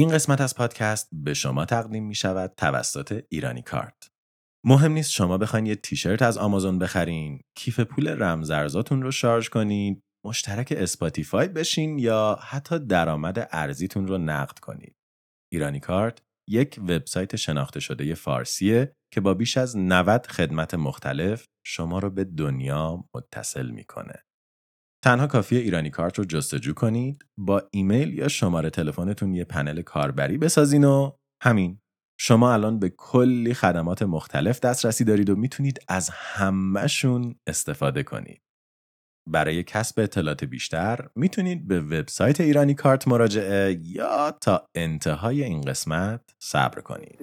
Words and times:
این 0.00 0.08
قسمت 0.08 0.40
از 0.40 0.54
پادکست 0.54 1.08
به 1.12 1.34
شما 1.34 1.64
تقدیم 1.64 2.06
می 2.06 2.14
شود 2.14 2.52
توسط 2.56 3.24
ایرانی 3.28 3.62
کارت. 3.62 4.10
مهم 4.66 4.92
نیست 4.92 5.10
شما 5.10 5.38
بخواین 5.38 5.66
یه 5.66 5.74
تیشرت 5.74 6.22
از 6.22 6.38
آمازون 6.38 6.78
بخرین، 6.78 7.40
کیف 7.56 7.80
پول 7.80 8.22
رمزارزاتون 8.22 9.02
رو 9.02 9.10
شارژ 9.10 9.48
کنید، 9.48 10.00
مشترک 10.26 10.74
اسپاتیفای 10.76 11.48
بشین 11.48 11.98
یا 11.98 12.38
حتی 12.42 12.78
درآمد 12.78 13.48
ارزیتون 13.52 14.06
رو 14.06 14.18
نقد 14.18 14.58
کنید. 14.58 14.96
ایرانی 15.52 15.80
کارت 15.80 16.22
یک 16.48 16.78
وبسایت 16.82 17.36
شناخته 17.36 17.80
شده 17.80 18.14
فارسیه 18.14 18.92
که 19.12 19.20
با 19.20 19.34
بیش 19.34 19.56
از 19.56 19.76
90 19.76 20.26
خدمت 20.26 20.74
مختلف 20.74 21.44
شما 21.66 21.98
رو 21.98 22.10
به 22.10 22.24
دنیا 22.24 23.04
متصل 23.14 23.70
می‌کنه. 23.70 24.24
تنها 25.04 25.26
کافی 25.26 25.56
ایرانی 25.56 25.90
کارت 25.90 26.18
رو 26.18 26.24
جستجو 26.24 26.74
کنید 26.74 27.24
با 27.38 27.62
ایمیل 27.70 28.14
یا 28.14 28.28
شماره 28.28 28.70
تلفنتون 28.70 29.34
یه 29.34 29.44
پنل 29.44 29.82
کاربری 29.82 30.38
بسازین 30.38 30.84
و 30.84 31.12
همین 31.42 31.80
شما 32.20 32.52
الان 32.52 32.78
به 32.78 32.92
کلی 32.98 33.54
خدمات 33.54 34.02
مختلف 34.02 34.60
دسترسی 34.60 35.04
دارید 35.04 35.30
و 35.30 35.36
می‌تونید 35.36 35.78
از 35.88 36.10
همهشون 36.12 37.34
استفاده 37.46 38.02
کنید. 38.02 38.42
برای 39.28 39.62
کسب 39.62 40.00
اطلاعات 40.00 40.44
بیشتر 40.44 41.08
می‌تونید 41.16 41.68
به 41.68 41.80
وبسایت 41.80 42.40
ایرانی 42.40 42.74
کارت 42.74 43.08
مراجعه 43.08 43.80
یا 43.82 44.30
تا 44.40 44.66
انتهای 44.74 45.44
این 45.44 45.60
قسمت 45.60 46.20
صبر 46.42 46.80
کنید. 46.80 47.18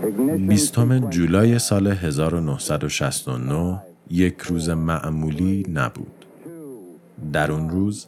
20 0.00 0.74
جولای 1.10 1.58
سال 1.58 1.86
1969 1.86 3.80
یک 4.10 4.40
روز 4.40 4.68
معمولی 4.68 5.66
نبود. 5.74 6.26
در 7.32 7.52
اون 7.52 7.70
روز 7.70 8.06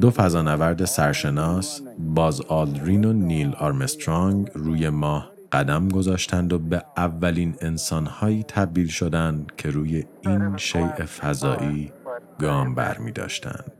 دو 0.00 0.10
فضانورد 0.10 0.84
سرشناس 0.84 1.80
باز 1.98 2.40
آلدرین 2.40 3.04
و 3.04 3.12
نیل 3.12 3.54
آرمسترانگ 3.58 4.50
روی 4.54 4.88
ماه 4.88 5.30
قدم 5.52 5.88
گذاشتند 5.88 6.52
و 6.52 6.58
به 6.58 6.84
اولین 6.96 7.54
انسانهایی 7.60 8.44
تبدیل 8.48 8.88
شدند 8.88 9.52
که 9.56 9.70
روی 9.70 10.04
این 10.20 10.56
شیء 10.56 11.06
فضایی 11.06 11.92
گام 12.40 12.74
بر 12.74 12.98
می 12.98 13.12
داشتند. 13.12 13.72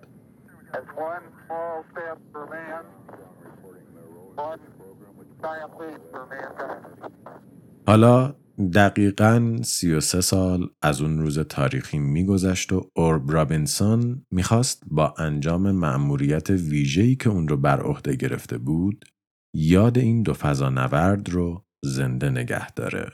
حالا 7.86 8.34
دقیقا 8.74 9.56
33 9.62 10.20
سال 10.20 10.70
از 10.82 11.00
اون 11.00 11.18
روز 11.18 11.38
تاریخی 11.38 11.98
میگذشت 11.98 12.72
و 12.72 12.90
اورب 12.96 13.30
رابینسون 13.30 14.26
می‌خواست 14.30 14.82
با 14.86 15.14
انجام 15.18 15.70
مأموریت 15.70 16.50
ویژه‌ای 16.50 17.16
که 17.16 17.30
اون 17.30 17.48
رو 17.48 17.56
بر 17.56 17.80
عهده 17.80 18.16
گرفته 18.16 18.58
بود 18.58 19.04
یاد 19.56 19.98
این 19.98 20.22
دو 20.22 20.34
فضانورد 20.34 21.28
رو 21.28 21.64
زنده 21.84 22.30
نگه 22.30 22.70
داره. 22.70 23.10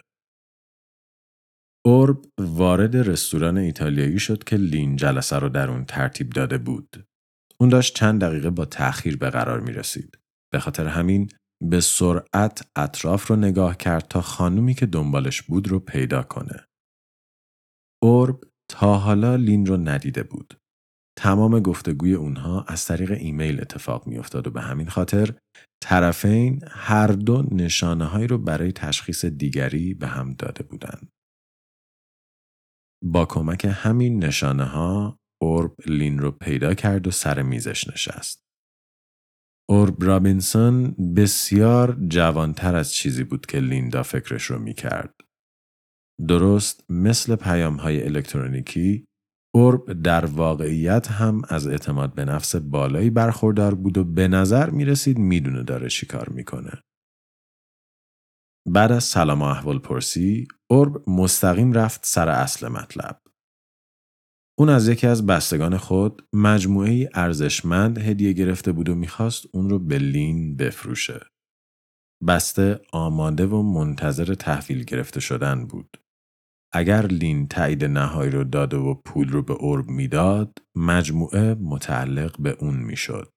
اورب 1.87 2.25
وارد 2.39 2.97
رستوران 2.97 3.59
ایتالیایی 3.59 4.19
شد 4.19 4.45
که 4.45 4.57
لین 4.57 4.97
جلسه 4.97 5.39
رو 5.39 5.49
در 5.49 5.71
اون 5.71 5.85
ترتیب 5.85 6.31
داده 6.31 6.59
بود. 6.59 7.07
اون 7.61 7.69
داشت 7.69 7.95
چند 7.95 8.21
دقیقه 8.21 8.51
با 8.51 8.65
تأخیر 8.65 9.17
به 9.17 9.31
قرار 9.31 9.61
می 9.61 9.73
رسید. 9.73 10.19
به 10.53 10.59
خاطر 10.59 10.87
همین 10.87 11.29
به 11.63 11.81
سرعت 11.81 12.71
اطراف 12.77 13.27
رو 13.27 13.37
نگاه 13.37 13.77
کرد 13.77 14.09
تا 14.09 14.21
خانومی 14.21 14.75
که 14.75 14.87
دنبالش 14.87 15.43
بود 15.43 15.69
رو 15.69 15.81
پیدا 15.81 16.23
کنه. 16.23 16.65
اورب 18.03 18.41
تا 18.71 18.99
حالا 18.99 19.37
لین 19.37 19.67
رو 19.67 19.77
ندیده 19.77 20.23
بود. 20.23 20.61
تمام 21.19 21.61
گفتگوی 21.61 22.15
اونها 22.15 22.63
از 22.63 22.85
طریق 22.85 23.11
ایمیل 23.11 23.61
اتفاق 23.61 24.07
میافتاد 24.07 24.47
و 24.47 24.51
به 24.51 24.61
همین 24.61 24.89
خاطر 24.89 25.35
طرفین 25.83 26.61
هر 26.69 27.07
دو 27.07 27.43
نشانه 27.43 28.05
هایی 28.05 28.27
رو 28.27 28.39
برای 28.39 28.73
تشخیص 28.73 29.25
دیگری 29.25 29.95
به 29.95 30.07
هم 30.07 30.35
داده 30.35 30.63
بودند. 30.63 31.09
با 33.05 33.27
کمک 33.27 33.67
همین 33.71 34.25
نشانه 34.25 34.65
ها 34.65 35.19
اورب 35.43 35.77
لین 35.87 36.19
رو 36.19 36.31
پیدا 36.31 36.75
کرد 36.75 37.07
و 37.07 37.11
سر 37.11 37.43
میزش 37.43 37.89
نشست. 37.89 38.50
اورب 39.71 40.05
رابینسون 40.05 40.91
بسیار 41.17 41.99
جوانتر 42.09 42.77
از 42.77 42.93
چیزی 42.93 43.25
بود 43.25 43.47
که 43.47 43.59
لیندا 43.59 44.03
فکرش 44.03 44.45
رو 44.45 44.59
می 44.59 44.75
کرد. 44.75 45.15
درست 46.29 46.91
مثل 46.91 47.37
پیام 47.37 47.77
های 47.77 48.05
الکترونیکی 48.05 49.07
اورب 49.55 50.03
در 50.03 50.27
واقعیت 50.27 51.07
هم 51.11 51.43
از 51.49 51.67
اعتماد 51.67 52.15
به 52.15 52.25
نفس 52.25 52.57
بالایی 52.57 53.11
برخوردار 53.11 53.75
بود 53.75 53.99
و 53.99 54.05
به 54.05 54.29
نظر 54.29 54.71
می 54.71 54.85
رسید 54.85 55.19
می 55.19 55.41
دونه 55.41 55.63
داره 55.63 55.89
چی 55.89 56.07
کار 56.07 56.29
می‌کنه. 56.29 56.83
بعد 58.69 58.93
از 58.93 59.05
سلام 59.05 59.43
و 59.43 59.45
احوال 59.45 59.79
پرسی، 59.79 60.49
اورب 60.71 61.11
مستقیم 61.11 61.73
رفت 61.73 62.01
سر 62.05 62.29
اصل 62.29 62.69
مطلب. 62.69 63.21
اون 64.61 64.69
از 64.69 64.89
یکی 64.89 65.07
از 65.07 65.27
بستگان 65.27 65.77
خود 65.77 66.29
مجموعه 66.33 67.11
ارزشمند 67.15 67.99
هدیه 67.99 68.33
گرفته 68.33 68.73
بود 68.73 68.89
و 68.89 68.95
می‌خواست 68.95 69.47
اون 69.53 69.71
رو 69.71 69.79
به 69.79 69.99
لین 69.99 70.57
بفروشه. 70.57 71.21
بسته 72.27 72.81
آماده 72.93 73.47
و 73.47 73.63
منتظر 73.63 74.35
تحویل 74.35 74.85
گرفته 74.85 75.21
شدن 75.21 75.67
بود. 75.67 75.97
اگر 76.73 77.07
لین 77.07 77.49
تایید 77.49 77.85
نهایی 77.85 78.31
رو 78.31 78.45
داده 78.45 78.77
و 78.77 78.95
پول 78.95 79.29
رو 79.29 79.43
به 79.43 79.53
اورب 79.53 79.89
می‌داد، 79.89 80.59
مجموعه 80.77 81.55
متعلق 81.55 82.41
به 82.41 82.57
اون 82.61 82.77
می‌شد. 82.77 83.33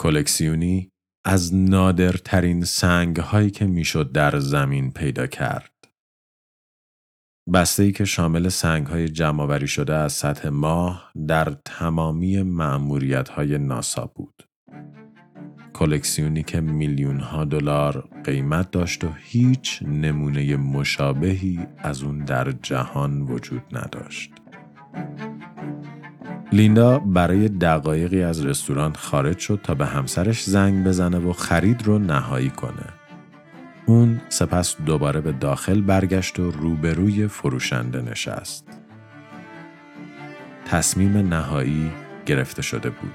کلکسیونی 0.00 0.90
از 1.26 1.54
نادرترین 1.54 2.64
سنگ 2.64 3.16
هایی 3.16 3.50
که 3.50 3.66
می‌شد 3.66 4.12
در 4.12 4.38
زمین 4.38 4.92
پیدا 4.92 5.26
کرد. 5.26 5.79
بسته 7.52 7.82
ای 7.82 7.92
که 7.92 8.04
شامل 8.04 8.48
سنگ 8.48 8.86
های 8.86 9.08
جمعآوری 9.08 9.68
شده 9.68 9.94
از 9.94 10.12
سطح 10.12 10.48
ماه 10.48 11.12
در 11.28 11.56
تمامی 11.64 12.42
معمولیت 12.42 13.28
های 13.28 13.58
ناسا 13.58 14.12
بود. 14.14 14.42
کلکسیونی 15.72 16.42
که 16.42 16.60
میلیون 16.60 17.20
ها 17.20 17.44
دلار 17.44 18.08
قیمت 18.24 18.70
داشت 18.70 19.04
و 19.04 19.08
هیچ 19.18 19.82
نمونه 19.82 20.56
مشابهی 20.56 21.58
از 21.78 22.02
اون 22.02 22.18
در 22.18 22.52
جهان 22.52 23.20
وجود 23.20 23.62
نداشت. 23.72 24.32
لیندا 26.52 26.98
برای 26.98 27.48
دقایقی 27.48 28.22
از 28.22 28.46
رستوران 28.46 28.92
خارج 28.92 29.38
شد 29.38 29.60
تا 29.62 29.74
به 29.74 29.86
همسرش 29.86 30.44
زنگ 30.44 30.84
بزنه 30.84 31.18
و 31.18 31.32
خرید 31.32 31.82
رو 31.82 31.98
نهایی 31.98 32.50
کنه. 32.50 32.99
اون 33.90 34.20
سپس 34.28 34.76
دوباره 34.86 35.20
به 35.20 35.32
داخل 35.32 35.80
برگشت 35.80 36.38
و 36.38 36.50
روبروی 36.50 37.28
فروشنده 37.28 38.02
نشست. 38.02 38.66
تصمیم 40.66 41.16
نهایی 41.16 41.90
گرفته 42.26 42.62
شده 42.62 42.90
بود. 42.90 43.14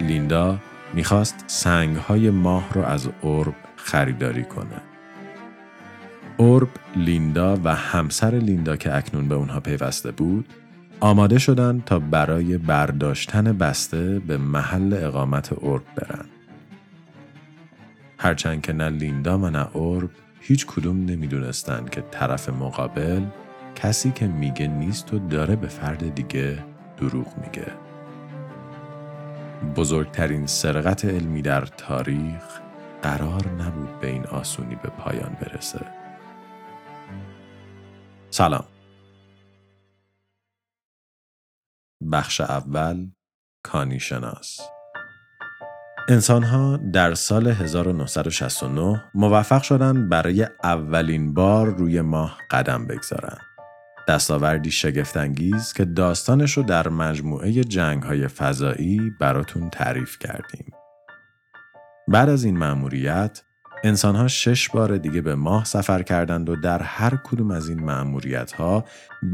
لیندا 0.00 0.58
می‌خواست 0.94 1.44
سنگهای 1.46 2.30
ماه 2.30 2.72
رو 2.72 2.82
از 2.82 3.08
اورب 3.20 3.54
خریداری 3.76 4.44
کنه. 4.44 4.80
اورب، 6.36 6.68
لیندا 6.96 7.58
و 7.64 7.74
همسر 7.74 8.30
لیندا 8.30 8.76
که 8.76 8.96
اکنون 8.96 9.28
به 9.28 9.34
اونها 9.34 9.60
پیوسته 9.60 10.10
بود، 10.10 10.48
آماده 11.00 11.38
شدند 11.38 11.84
تا 11.84 11.98
برای 11.98 12.58
برداشتن 12.58 13.58
بسته 13.58 14.18
به 14.18 14.36
محل 14.36 14.98
اقامت 15.02 15.52
اورب 15.52 15.84
برن. 15.96 16.24
هرچند 18.24 18.62
که 18.62 18.72
نه 18.72 18.88
لیندا 18.88 19.38
و 19.38 19.50
نه 19.50 19.76
اورب 19.76 20.10
هیچ 20.40 20.66
کدوم 20.66 21.04
نمی‌دونستند 21.04 21.90
که 21.90 22.00
طرف 22.00 22.48
مقابل 22.48 23.24
کسی 23.74 24.10
که 24.10 24.26
میگه 24.26 24.66
نیست 24.66 25.14
و 25.14 25.18
داره 25.18 25.56
به 25.56 25.68
فرد 25.68 26.14
دیگه 26.14 26.64
دروغ 26.96 27.38
میگه. 27.38 27.72
بزرگترین 29.76 30.46
سرقت 30.46 31.04
علمی 31.04 31.42
در 31.42 31.66
تاریخ 31.66 32.60
قرار 33.02 33.48
نبود 33.48 34.00
به 34.00 34.06
این 34.06 34.26
آسونی 34.26 34.74
به 34.74 34.88
پایان 34.88 35.36
برسه. 35.40 35.86
سلام. 38.30 38.64
بخش 42.12 42.40
اول 42.40 43.10
کانی 43.62 44.00
شناس 44.00 44.73
انسانها 46.08 46.76
در 46.76 47.14
سال 47.14 47.48
1969 47.48 49.04
موفق 49.14 49.62
شدند 49.62 50.08
برای 50.08 50.46
اولین 50.64 51.34
بار 51.34 51.66
روی 51.66 52.00
ماه 52.00 52.38
قدم 52.50 52.86
بگذارند. 52.86 53.40
دستاوردی 54.08 54.70
شگفتانگیز 54.70 55.72
که 55.72 55.84
داستانش 55.84 56.52
رو 56.52 56.62
در 56.62 56.88
مجموعه 56.88 57.52
جنگ 57.52 58.02
فضایی 58.26 59.12
براتون 59.20 59.70
تعریف 59.70 60.18
کردیم. 60.18 60.66
بعد 62.08 62.28
از 62.28 62.44
این 62.44 62.58
مأموریت 62.58 63.42
انسانها 63.84 64.28
شش 64.28 64.68
بار 64.68 64.96
دیگه 64.96 65.20
به 65.20 65.34
ماه 65.34 65.64
سفر 65.64 66.02
کردند 66.02 66.48
و 66.48 66.56
در 66.56 66.82
هر 66.82 67.18
کدوم 67.24 67.50
از 67.50 67.68
این 67.68 67.80
معمولیت 67.80 68.52
ها 68.52 68.84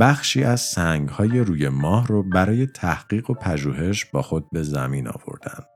بخشی 0.01 0.45
از 0.45 0.61
سنگ 0.61 1.09
های 1.09 1.41
روی 1.41 1.69
ماه 1.69 2.07
رو 2.07 2.23
برای 2.23 2.67
تحقیق 2.67 3.31
و 3.31 3.35
پژوهش 3.35 4.05
با 4.05 4.23
خود 4.23 4.51
به 4.53 4.63
زمین 4.63 5.09
آوردند. 5.09 5.70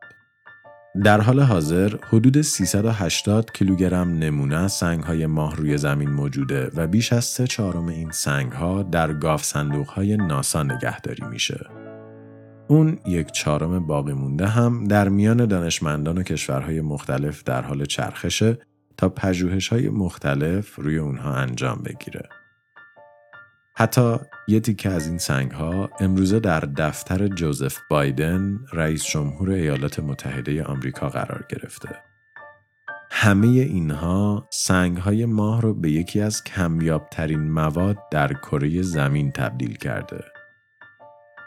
در 1.03 1.21
حال 1.21 1.41
حاضر 1.41 1.97
حدود 2.09 2.41
380 2.41 3.53
کیلوگرم 3.53 4.19
نمونه 4.19 4.57
از 4.57 4.73
سنگ 4.73 5.03
های 5.03 5.27
ماه 5.27 5.57
روی 5.57 5.79
زمین 5.79 6.11
موجوده 6.11 6.71
و 6.75 6.87
بیش 6.87 7.13
از 7.13 7.25
سه 7.25 7.47
چهارم 7.47 7.87
این 7.87 8.11
سنگ 8.11 8.53
ها 8.53 8.83
در 8.83 9.13
گاف 9.13 9.45
صندوق 9.45 9.89
های 9.89 10.17
ناسا 10.17 10.63
نگهداری 10.63 11.25
میشه. 11.25 11.67
اون 12.69 12.99
یک 13.07 13.31
چهارم 13.31 13.87
باقی 13.87 14.13
مونده 14.13 14.47
هم 14.47 14.85
در 14.85 15.09
میان 15.09 15.47
دانشمندان 15.47 16.19
و 16.19 16.23
کشورهای 16.23 16.81
مختلف 16.81 17.45
در 17.45 17.63
حال 17.63 17.85
چرخشه 17.85 18.59
تا 18.97 19.09
پژوهش 19.09 19.69
های 19.69 19.89
مختلف 19.89 20.77
روی 20.77 20.99
اونها 20.99 21.35
انجام 21.35 21.83
بگیره. 21.85 22.29
حتی 23.77 24.17
یه 24.49 24.61
تیکه 24.61 24.91
از 24.91 25.07
این 25.07 25.19
سنگ 25.19 25.51
ها 25.51 25.91
امروزه 26.01 26.41
در 26.41 26.61
دفتر 26.61 27.29
جوزف 27.29 27.79
بایدن 27.91 28.61
رئیس 28.73 29.05
جمهور 29.05 29.51
ایالات 29.51 30.01
متحده 30.01 30.65
آمریکا 30.65 31.09
قرار 31.09 31.45
گرفته. 31.49 31.89
همه 33.11 33.47
اینها 33.47 34.47
سنگ 34.51 34.97
های 34.97 35.27
ماه 35.27 35.63
رو 35.63 35.75
به 35.75 35.91
یکی 35.91 36.21
از 36.21 36.45
کمیابترین 36.45 37.51
مواد 37.51 37.97
در 38.11 38.33
کره 38.33 38.83
زمین 38.83 39.33
تبدیل 39.33 39.77
کرده. 39.77 40.25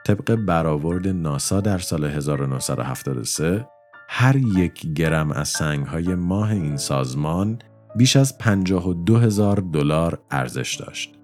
طبق 0.05 0.35
برآورد 0.35 1.07
ناسا 1.07 1.61
در 1.61 1.77
سال 1.77 2.05
1973 2.05 3.67
هر 4.09 4.35
یک 4.35 4.93
گرم 4.93 5.31
از 5.31 5.49
سنگ 5.49 5.85
های 5.85 6.15
ماه 6.15 6.51
این 6.51 6.77
سازمان 6.77 7.59
بیش 7.95 8.15
از 8.15 8.37
52 8.37 9.17
هزار 9.17 9.55
دلار 9.73 10.19
ارزش 10.31 10.75
داشت. 10.75 11.16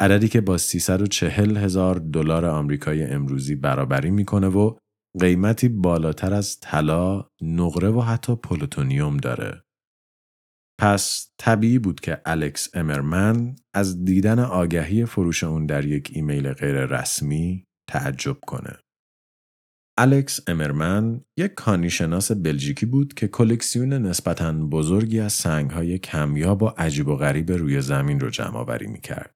عددی 0.00 0.28
که 0.28 0.40
با 0.40 0.58
340 0.58 1.56
هزار 1.56 1.94
دلار 1.94 2.44
آمریکایی 2.44 3.02
امروزی 3.02 3.54
برابری 3.54 4.10
می‌کنه 4.10 4.46
و 4.46 4.76
قیمتی 5.20 5.68
بالاتر 5.68 6.34
از 6.34 6.60
طلا، 6.60 7.28
نقره 7.42 7.88
و 7.88 8.00
حتی 8.00 8.36
پلوتونیوم 8.36 9.16
داره. 9.16 9.64
پس 10.80 11.30
طبیعی 11.38 11.78
بود 11.78 12.00
که 12.00 12.20
الکس 12.24 12.68
امرمن 12.74 13.56
از 13.74 14.04
دیدن 14.04 14.38
آگهی 14.38 15.04
فروش 15.04 15.44
اون 15.44 15.66
در 15.66 15.84
یک 15.84 16.10
ایمیل 16.12 16.52
غیر 16.52 16.86
رسمی 16.86 17.66
تعجب 17.90 18.36
کنه. 18.46 18.76
الکس 19.98 20.40
امرمن 20.46 21.20
یک 21.38 21.54
کانیشناس 21.54 22.32
بلژیکی 22.32 22.86
بود 22.86 23.14
که 23.14 23.28
کلکسیون 23.28 23.92
نسبتاً 23.92 24.52
بزرگی 24.52 25.20
از 25.20 25.32
سنگهای 25.32 25.98
کمیاب 25.98 26.62
و 26.62 26.66
عجیب 26.66 27.08
و 27.08 27.16
غریب 27.16 27.52
روی 27.52 27.80
زمین 27.80 28.20
رو 28.20 28.30
جمع 28.30 28.56
آوری 28.56 28.86
می 28.86 29.00
کرد. 29.00 29.33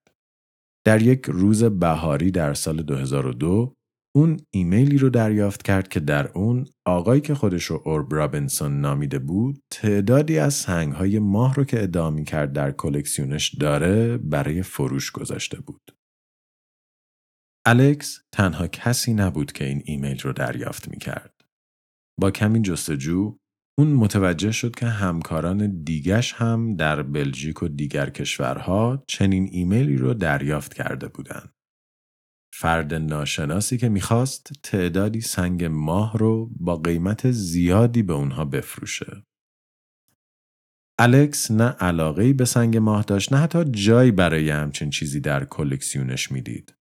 در 0.85 1.03
یک 1.03 1.25
روز 1.27 1.65
بهاری 1.65 2.31
در 2.31 2.55
سال 2.55 2.83
2002 2.83 3.75
اون 4.17 4.37
ایمیلی 4.51 4.99
رو 4.99 5.11
دریافت 5.11 5.63
کرد 5.63 5.89
که 5.89 6.01
در 6.01 6.29
اون 6.29 6.67
آقایی 6.87 7.21
که 7.21 7.35
خودش 7.35 7.65
رو 7.65 7.83
اورب 7.85 8.15
رابنسون 8.15 8.81
نامیده 8.81 9.19
بود 9.19 9.63
تعدادی 9.71 10.39
از 10.39 10.55
سنگهای 10.55 11.19
ماه 11.19 11.55
رو 11.55 11.65
که 11.65 11.83
ادعا 11.83 12.23
کرد 12.23 12.53
در 12.53 12.71
کلکسیونش 12.71 13.55
داره 13.55 14.19
برای 14.19 14.63
فروش 14.63 15.11
گذاشته 15.11 15.61
بود. 15.61 15.95
الکس 17.67 18.21
تنها 18.33 18.67
کسی 18.67 19.15
نبود 19.15 19.53
که 19.53 19.65
این 19.65 19.83
ایمیل 19.85 20.21
رو 20.21 20.33
دریافت 20.33 20.89
می 20.89 20.99
کرد. 20.99 21.35
با 22.21 22.31
کمی 22.31 22.63
جستجو 22.63 23.39
اون 23.79 23.93
متوجه 23.93 24.53
شد 24.53 24.75
که 24.75 24.87
همکاران 24.87 25.83
دیگش 25.83 26.33
هم 26.33 26.77
در 26.77 27.03
بلژیک 27.03 27.63
و 27.63 27.69
دیگر 27.69 28.11
کشورها 28.11 29.05
چنین 29.07 29.49
ایمیلی 29.53 29.97
رو 29.97 30.15
دریافت 30.15 30.75
کرده 30.75 31.09
بودند. 31.09 31.53
فرد 32.55 32.95
ناشناسی 32.95 33.79
که 33.79 33.89
می‌خواست 33.89 34.53
تعدادی 34.63 35.21
سنگ 35.21 35.65
ماه 35.65 36.19
رو 36.19 36.51
با 36.61 36.77
قیمت 36.77 37.31
زیادی 37.31 38.03
به 38.03 38.13
اونها 38.13 38.45
بفروشه. 38.45 39.23
الکس 40.99 41.51
نه 41.51 41.69
علاقه 41.69 42.33
به 42.33 42.45
سنگ 42.45 42.77
ماه 42.77 43.03
داشت 43.03 43.33
نه 43.33 43.39
حتی 43.39 43.65
جایی 43.65 44.11
برای 44.11 44.51
همچین 44.51 44.91
چیزی 44.91 45.21
در 45.21 45.45
کلکسیونش 45.45 46.33
می‌دید. 46.33 46.75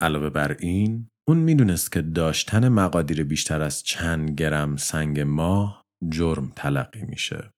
علاوه 0.00 0.30
بر 0.30 0.56
این، 0.60 1.08
اون 1.28 1.38
می‌دونست 1.38 1.92
که 1.92 2.02
داشتن 2.02 2.68
مقادیر 2.68 3.24
بیشتر 3.24 3.62
از 3.62 3.82
چند 3.82 4.30
گرم 4.30 4.76
سنگ 4.76 5.20
ماه 5.20 5.83
جرم 6.10 6.52
تلقی 6.56 7.02
میشه. 7.02 7.50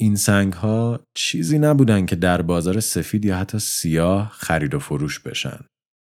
این 0.00 0.16
سنگ 0.16 0.52
ها 0.52 1.00
چیزی 1.14 1.58
نبودن 1.58 2.06
که 2.06 2.16
در 2.16 2.42
بازار 2.42 2.80
سفید 2.80 3.24
یا 3.24 3.36
حتی 3.36 3.58
سیاه 3.58 4.28
خرید 4.32 4.74
و 4.74 4.78
فروش 4.78 5.20
بشن. 5.20 5.64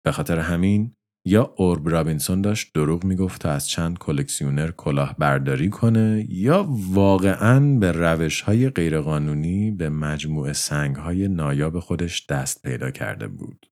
به 0.05 0.13
خاطر 0.13 0.39
همین 0.39 0.95
یا 1.27 1.55
اورب 1.57 1.89
رابینسون 1.89 2.43
داشت 2.43 2.75
دروغ 2.75 3.05
می‌گفت 3.05 3.41
تا 3.41 3.51
از 3.51 3.69
چند 3.69 3.99
کلکسیونر 3.99 4.71
کلاه 4.71 5.17
برداری 5.19 5.71
کنه 5.71 6.27
یا 6.29 6.67
واقعا 6.71 7.79
به 7.79 7.93
روش 7.93 8.41
های 8.41 8.71
غیرقانونی 8.71 9.71
به 9.71 9.89
مجموعه 9.89 10.53
سنگ 10.53 10.97
های 10.97 11.29
نایاب 11.29 11.81
خودش 11.81 12.27
دست 12.27 12.63
پیدا 12.63 12.91
کرده 12.91 13.29
بود. 13.29 13.67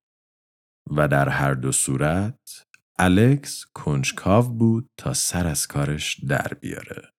و 0.91 1.07
در 1.07 1.29
هر 1.29 1.53
دو 1.53 1.71
صورت 1.71 2.65
الکس 2.99 3.65
کنجکاو 3.73 4.49
بود 4.57 4.89
تا 4.97 5.13
سر 5.13 5.47
از 5.47 5.67
کارش 5.67 6.25
در 6.27 6.51
بیاره. 6.61 7.09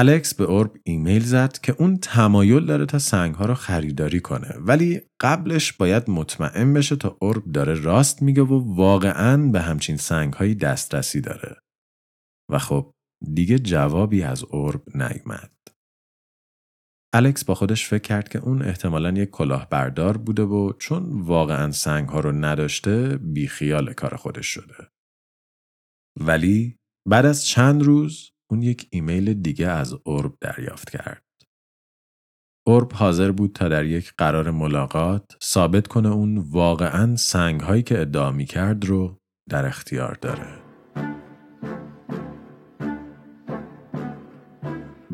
الکس 0.00 0.34
به 0.34 0.44
اورب 0.44 0.76
ایمیل 0.84 1.22
زد 1.22 1.58
که 1.58 1.74
اون 1.78 1.96
تمایل 1.96 2.66
داره 2.66 2.86
تا 2.86 2.98
سنگ 2.98 3.34
ها 3.34 3.46
رو 3.46 3.54
خریداری 3.54 4.20
کنه 4.20 4.54
ولی 4.58 5.00
قبلش 5.20 5.72
باید 5.72 6.10
مطمئن 6.10 6.72
بشه 6.72 6.96
تا 6.96 7.16
اورب 7.20 7.52
داره 7.52 7.74
راست 7.74 8.22
میگه 8.22 8.42
و 8.42 8.74
واقعا 8.76 9.50
به 9.50 9.60
همچین 9.60 9.96
سنگ 9.96 10.32
هایی 10.32 10.54
دسترسی 10.54 11.20
داره. 11.20 11.56
و 12.50 12.58
خب 12.58 12.92
دیگه 13.34 13.58
جوابی 13.58 14.22
از 14.22 14.44
اورب 14.44 14.82
نیومد. 14.94 15.52
الکس 17.14 17.44
با 17.44 17.54
خودش 17.54 17.88
فکر 17.88 18.02
کرد 18.02 18.28
که 18.28 18.38
اون 18.38 18.62
احتمالا 18.62 19.10
یک 19.10 19.30
کلاهبردار 19.30 20.16
بوده 20.16 20.42
و 20.42 20.72
چون 20.78 21.20
واقعا 21.20 21.72
سنگ 21.72 22.08
ها 22.08 22.20
رو 22.20 22.32
نداشته 22.32 23.16
بیخیال 23.16 23.92
کار 23.92 24.16
خودش 24.16 24.46
شده. 24.46 24.88
ولی 26.20 26.76
بعد 27.08 27.26
از 27.26 27.46
چند 27.46 27.82
روز 27.82 28.30
اون 28.50 28.62
یک 28.62 28.88
ایمیل 28.90 29.34
دیگه 29.34 29.68
از 29.68 29.94
اورب 30.04 30.34
دریافت 30.40 30.90
کرد. 30.90 31.22
اورب 32.66 32.92
حاضر 32.92 33.32
بود 33.32 33.52
تا 33.52 33.68
در 33.68 33.84
یک 33.84 34.12
قرار 34.18 34.50
ملاقات 34.50 35.36
ثابت 35.42 35.86
کنه 35.86 36.08
اون 36.08 36.38
واقعا 36.38 37.16
سنگ 37.16 37.60
هایی 37.60 37.82
که 37.82 38.00
ادعا 38.00 38.30
می 38.30 38.44
کرد 38.44 38.84
رو 38.84 39.18
در 39.50 39.66
اختیار 39.66 40.18
داره. 40.20 40.58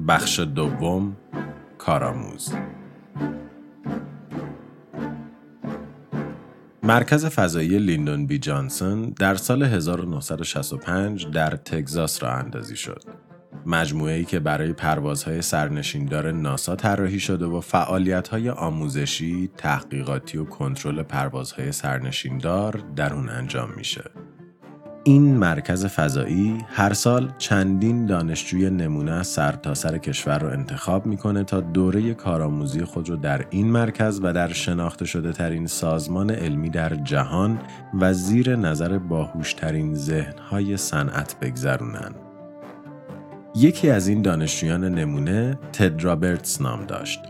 بخش 0.09 0.41
دوم 0.41 1.17
کارآموز 1.79 2.55
مرکز 6.83 7.27
فضایی 7.27 7.79
لیندون 7.79 8.27
بی 8.27 8.39
جانسون 8.39 9.15
در 9.19 9.35
سال 9.35 9.63
1965 9.63 11.27
در 11.27 11.51
تگزاس 11.51 12.23
را 12.23 12.33
اندازی 12.33 12.77
شد. 12.77 13.24
مجموعه 13.67 14.15
ای 14.15 14.25
که 14.25 14.41
برای 14.41 14.73
پروازهای 14.73 15.43
سرنشیندار 15.43 16.33
ناسا 16.33 16.77
طراحی 16.77 17.21
شده 17.21 17.47
و 17.47 17.61
فعالیت‌های 17.61 18.51
آموزشی، 18.51 19.51
تحقیقاتی 19.57 20.39
و 20.39 20.45
کنترل 20.45 21.03
پروازهای 21.03 21.73
سرنشیندار 21.73 22.83
در 22.97 23.15
اون 23.15 23.29
انجام 23.29 23.69
میشه. 23.77 24.05
این 25.07 25.37
مرکز 25.37 25.87
فضایی 25.87 26.65
هر 26.69 26.93
سال 26.93 27.33
چندین 27.39 28.07
دانشجوی 28.07 28.71
نمونه 28.71 29.13
از 29.13 29.27
سرتاسر 29.27 29.91
سر 29.91 29.99
کشور 29.99 30.39
رو 30.39 30.49
انتخاب 30.49 31.07
می‌کنه 31.07 31.45
تا 31.45 31.61
دوره 31.61 32.15
کارآموزی 32.15 32.85
خود 32.85 33.09
رو 33.09 33.17
در 33.17 33.47
این 33.51 33.71
مرکز 33.71 34.21
و 34.23 34.33
در 34.33 34.53
شناخته 34.53 35.05
شده 35.05 35.33
ترین 35.33 35.67
سازمان 35.67 36.31
علمی 36.31 36.71
در 36.71 36.95
جهان 36.95 37.59
و 38.01 38.13
زیر 38.13 38.57
نظر 38.57 38.99
باهوشترین 38.99 39.95
ذهنهای 39.95 40.77
صنعت 40.77 41.37
بگذرونن. 41.41 42.24
یکی 43.57 43.91
از 43.91 44.09
این 44.09 44.23
دانشجویان 44.23 44.85
نمونه 44.85 45.59
تد 45.73 46.05
رابرتس 46.05 46.61
نام 46.61 46.87
داشت. 46.87 47.21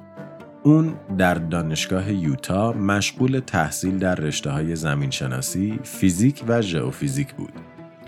اون 0.62 0.94
در 1.18 1.34
دانشگاه 1.34 2.12
یوتا 2.12 2.72
مشغول 2.72 3.40
تحصیل 3.46 3.98
در 3.98 4.14
رشته 4.14 4.50
های 4.50 4.76
زمینشناسی، 4.76 5.80
فیزیک 5.82 6.44
و 6.48 6.62
ژئوفیزیک 6.62 7.34
بود. 7.34 7.52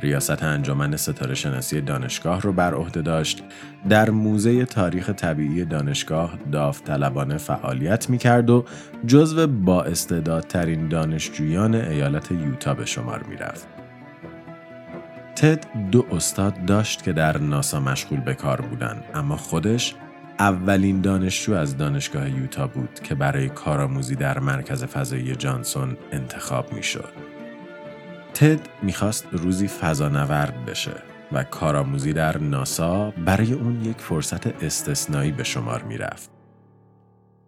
ریاست 0.00 0.42
انجمن 0.42 0.96
ستاره 0.96 1.34
شناسی 1.34 1.80
دانشگاه 1.80 2.40
رو 2.40 2.52
بر 2.52 2.74
عهده 2.74 3.02
داشت 3.02 3.42
در 3.88 4.10
موزه 4.10 4.64
تاریخ 4.64 5.10
طبیعی 5.10 5.64
دانشگاه 5.64 6.38
داوطلبانه 6.52 7.36
فعالیت 7.36 8.10
می 8.10 8.18
کرد 8.18 8.50
و 8.50 8.64
جزو 9.06 9.46
با 9.46 9.82
استعدادترین 9.82 10.88
دانشجویان 10.88 11.74
ایالت 11.74 12.30
یوتا 12.30 12.74
به 12.74 12.84
شمار 12.84 13.22
می 13.22 13.36
رفت. 13.36 13.75
تد 15.36 15.90
دو 15.90 16.06
استاد 16.10 16.64
داشت 16.64 17.02
که 17.02 17.12
در 17.12 17.38
ناسا 17.38 17.80
مشغول 17.80 18.20
به 18.20 18.34
کار 18.34 18.60
بودن 18.60 19.04
اما 19.14 19.36
خودش 19.36 19.94
اولین 20.38 21.00
دانشجو 21.00 21.54
از 21.54 21.76
دانشگاه 21.76 22.30
یوتا 22.30 22.66
بود 22.66 23.00
که 23.02 23.14
برای 23.14 23.48
کارآموزی 23.48 24.14
در 24.14 24.38
مرکز 24.38 24.84
فضایی 24.84 25.34
جانسون 25.34 25.96
انتخاب 26.12 26.72
می‌شد. 26.72 27.12
تد 28.34 28.60
می‌خواست 28.82 29.26
روزی 29.32 29.68
فضانورد 29.68 30.64
بشه 30.66 31.02
و 31.32 31.44
کارآموزی 31.44 32.12
در 32.12 32.38
ناسا 32.38 33.10
برای 33.10 33.52
اون 33.52 33.84
یک 33.84 33.98
فرصت 33.98 34.62
استثنایی 34.64 35.32
به 35.32 35.44
شمار 35.44 35.82
می‌رفت. 35.82 36.30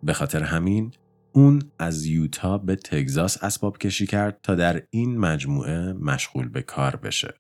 به 0.03 0.13
خاطر 0.13 0.43
همین 0.43 0.91
اون 1.33 1.63
از 1.79 2.07
یوتا 2.07 2.59
به 2.59 2.77
تگزاس 2.77 3.45
اسباب 3.45 3.79
کشی 3.79 4.07
کرد 4.07 4.41
تا 4.43 4.55
در 4.55 4.83
این 4.91 5.19
مجموعه 5.19 5.93
مشغول 5.93 6.49
به 6.49 6.63
کار 6.63 6.97
بشه. 6.97 7.35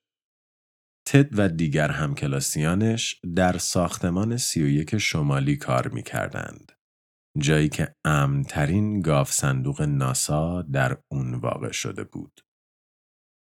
تد 1.06 1.38
و 1.38 1.48
دیگر 1.48 1.90
همکلاسیانش 1.90 3.20
در 3.36 3.58
ساختمان 3.58 4.36
31 4.36 4.98
شمالی 4.98 5.56
کار 5.56 5.88
می 5.88 6.02
کردند. 6.02 6.72
جایی 7.38 7.68
که 7.68 7.94
امنترین 8.04 9.00
گاف 9.00 9.32
صندوق 9.32 9.82
ناسا 9.82 10.62
در 10.62 10.98
اون 11.12 11.34
واقع 11.34 11.72
شده 11.72 12.04
بود. 12.04 12.40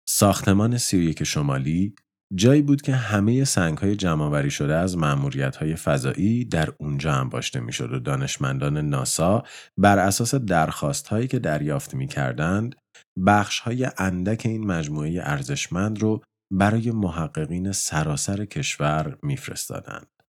ساختمان 0.08 0.78
31 0.78 1.24
شمالی 1.24 1.94
جایی 2.34 2.62
بود 2.62 2.82
که 2.82 2.94
همه 2.94 3.44
سنگ 3.44 3.78
های 3.78 3.96
جمعآوری 3.96 4.50
شده 4.50 4.74
از 4.74 4.96
معمولیت 4.96 5.56
های 5.56 5.76
فضایی 5.76 6.44
در 6.44 6.72
اونجا 6.78 7.12
انباشته 7.12 7.60
می‌شد 7.60 7.92
و 7.92 7.98
دانشمندان 7.98 8.76
ناسا 8.78 9.44
بر 9.78 9.98
اساس 9.98 10.34
درخواست 10.34 11.08
هایی 11.08 11.26
که 11.28 11.38
دریافت 11.38 11.94
می 11.94 12.06
کردند 12.06 12.74
بخش 13.26 13.60
های 13.60 13.88
اندک 13.98 14.42
این 14.44 14.66
مجموعه 14.66 15.20
ارزشمند 15.22 16.02
رو 16.02 16.22
برای 16.50 16.90
محققین 16.90 17.72
سراسر 17.72 18.44
کشور 18.44 19.18
میفرستادند. 19.22 20.22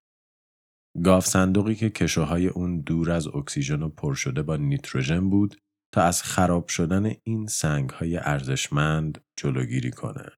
گاف 1.04 1.26
صندوقی 1.26 1.74
که 1.74 1.90
کشوهای 1.90 2.46
اون 2.46 2.80
دور 2.80 3.10
از 3.10 3.28
اکسیژن 3.28 3.82
و 3.82 3.88
پر 3.88 4.14
شده 4.14 4.42
با 4.42 4.56
نیتروژن 4.56 5.30
بود 5.30 5.56
تا 5.94 6.02
از 6.02 6.22
خراب 6.22 6.68
شدن 6.68 7.12
این 7.24 7.46
سنگ 7.46 7.90
های 7.90 8.16
ارزشمند 8.16 9.24
جلوگیری 9.36 9.90
کنه. 9.90 10.30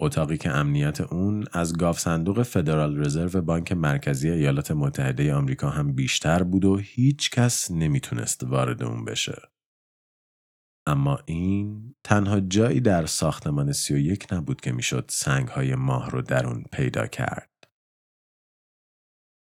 اتاقی 0.00 0.36
که 0.36 0.50
امنیت 0.50 1.00
اون 1.00 1.44
از 1.52 1.78
گاف 1.78 1.98
صندوق 1.98 2.42
فدرال 2.42 3.04
رزرو 3.04 3.42
بانک 3.42 3.72
مرکزی 3.72 4.30
ایالات 4.30 4.70
متحده 4.70 5.34
آمریکا 5.34 5.70
هم 5.70 5.92
بیشتر 5.92 6.42
بود 6.42 6.64
و 6.64 6.76
هیچ 6.76 7.30
کس 7.30 7.70
نمی‌تونست 7.70 8.44
وارد 8.44 8.82
اون 8.82 9.04
بشه. 9.04 9.42
اما 10.88 11.18
این 11.26 11.94
تنها 12.04 12.40
جایی 12.40 12.80
در 12.80 13.06
ساختمان 13.06 13.72
31 13.72 14.32
نبود 14.32 14.60
که 14.60 14.72
می‌شد 14.72 15.04
سنگ 15.10 15.48
های 15.48 15.74
ماه 15.74 16.10
رو 16.10 16.22
در 16.22 16.46
اون 16.46 16.64
پیدا 16.72 17.06
کرد. 17.06 17.50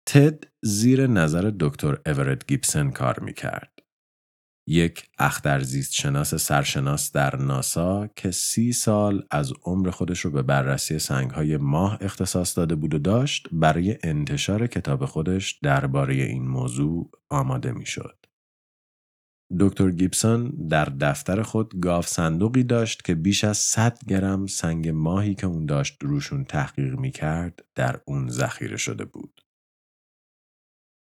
تد 0.08 0.44
زیر 0.62 1.06
نظر 1.06 1.52
دکتر 1.60 1.98
اورد 2.06 2.44
گیبسن 2.46 2.90
کار 2.90 3.20
می‌کرد. 3.20 3.72
یک 4.68 5.10
اخترزیست 5.18 5.92
شناس 5.92 6.34
سرشناس 6.34 7.12
در 7.12 7.36
ناسا 7.36 8.06
که 8.06 8.30
سی 8.30 8.72
سال 8.72 9.26
از 9.30 9.52
عمر 9.62 9.90
خودش 9.90 10.20
رو 10.20 10.30
به 10.30 10.42
بررسی 10.42 10.98
سنگ 10.98 11.30
های 11.30 11.56
ماه 11.56 11.98
اختصاص 12.00 12.58
داده 12.58 12.74
بود 12.74 12.94
و 12.94 12.98
داشت 12.98 13.48
برای 13.52 13.98
انتشار 14.02 14.66
کتاب 14.66 15.04
خودش 15.04 15.58
درباره 15.62 16.14
این 16.14 16.48
موضوع 16.48 17.10
آماده 17.30 17.72
می‌شد. 17.72 18.21
دکتر 19.60 19.90
گیبسون 19.90 20.48
در 20.48 20.84
دفتر 20.84 21.42
خود 21.42 21.80
گاف 21.80 22.06
صندوقی 22.06 22.62
داشت 22.62 23.04
که 23.04 23.14
بیش 23.14 23.44
از 23.44 23.56
100 23.56 23.98
گرم 24.08 24.46
سنگ 24.46 24.88
ماهی 24.88 25.34
که 25.34 25.46
اون 25.46 25.66
داشت 25.66 26.02
روشون 26.02 26.44
تحقیق 26.44 26.98
می 26.98 27.10
کرد 27.10 27.64
در 27.74 28.00
اون 28.06 28.28
ذخیره 28.28 28.76
شده 28.76 29.04
بود. 29.04 29.40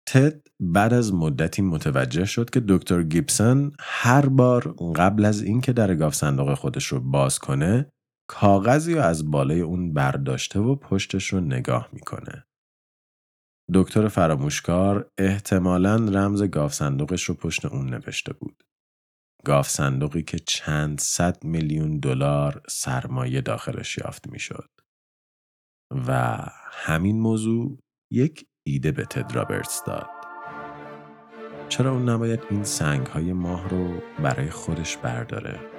تد 0.07 0.47
بعد 0.59 0.93
از 0.93 1.13
مدتی 1.13 1.61
متوجه 1.61 2.25
شد 2.25 2.49
که 2.49 2.63
دکتر 2.67 3.03
گیبسون 3.03 3.71
هر 3.79 4.25
بار 4.25 4.75
قبل 4.95 5.25
از 5.25 5.41
اینکه 5.41 5.73
در 5.73 5.95
گاف 5.95 6.15
صندوق 6.15 6.53
خودش 6.53 6.85
رو 6.85 6.99
باز 6.99 7.39
کنه 7.39 7.89
کاغذی 8.29 8.93
رو 8.93 9.01
از 9.01 9.31
بالای 9.31 9.61
اون 9.61 9.93
برداشته 9.93 10.59
و 10.59 10.75
پشتش 10.75 11.33
رو 11.33 11.39
نگاه 11.39 11.89
می‌کنه. 11.93 12.46
دکتر 13.73 14.07
فراموشکار 14.07 15.09
احتمالا 15.17 15.95
رمز 15.95 16.43
گاف 16.43 16.73
صندوقش 16.73 17.23
رو 17.23 17.35
پشت 17.35 17.65
اون 17.65 17.89
نوشته 17.89 18.33
بود. 18.33 18.63
گاف 19.45 19.69
صندوقی 19.69 20.23
که 20.23 20.39
چند 20.39 20.99
صد 20.99 21.43
میلیون 21.43 21.99
دلار 21.99 22.61
سرمایه 22.69 23.41
داخلش 23.41 23.97
یافت 23.97 24.27
می‌شد. 24.27 24.69
و 26.07 26.37
همین 26.71 27.19
موضوع 27.19 27.79
یک 28.11 28.45
ایده 28.67 28.91
به 28.91 29.05
تد 29.05 29.31
رابرتس 29.31 29.83
داد. 29.83 30.09
چرا 31.69 31.91
اون 31.91 32.09
نباید 32.09 32.39
این 32.49 32.63
سنگ 32.63 33.07
های 33.07 33.33
ماه 33.33 33.69
رو 33.69 34.01
برای 34.23 34.49
خودش 34.49 34.97
برداره؟ 34.97 35.76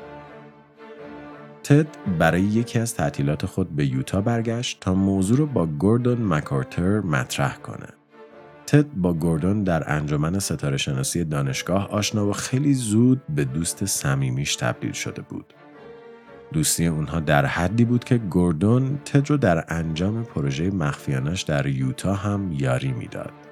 تد 1.65 1.87
برای 2.19 2.43
یکی 2.43 2.79
از 2.79 2.95
تعطیلات 2.95 3.47
خود 3.47 3.77
به 3.77 3.87
یوتا 3.87 4.21
برگشت 4.21 4.81
تا 4.81 4.95
موضوع 4.95 5.39
رو 5.39 5.47
با 5.47 5.67
گوردون 5.67 6.25
مکارتر 6.25 7.01
مطرح 7.01 7.57
کنه. 7.57 7.89
تد 8.67 8.87
با 8.97 9.13
گوردون 9.13 9.65
در 9.65 9.93
انجمن 9.93 10.39
ستاره 10.39 10.77
شناسی 10.77 11.25
دانشگاه 11.25 11.91
آشنا 11.91 12.27
و 12.27 12.33
خیلی 12.33 12.75
زود 12.75 13.23
به 13.29 13.45
دوست 13.45 13.85
صمیمیش 13.85 14.57
تبدیل 14.57 14.93
شده 14.93 15.23
بود. 15.23 15.55
دوستی 16.53 16.87
اونها 16.87 17.21
در 17.21 17.47
حدی 17.47 17.85
بود 17.85 18.05
که 18.05 18.19
گوردون 18.19 18.99
تد 19.05 19.31
رو 19.31 19.37
در 19.37 19.65
انجام 19.69 20.25
پروژه 20.25 20.71
مخفیانش 20.71 21.43
در 21.43 21.67
یوتا 21.67 22.15
هم 22.15 22.53
یاری 22.53 22.93
می‌داد. 22.93 23.48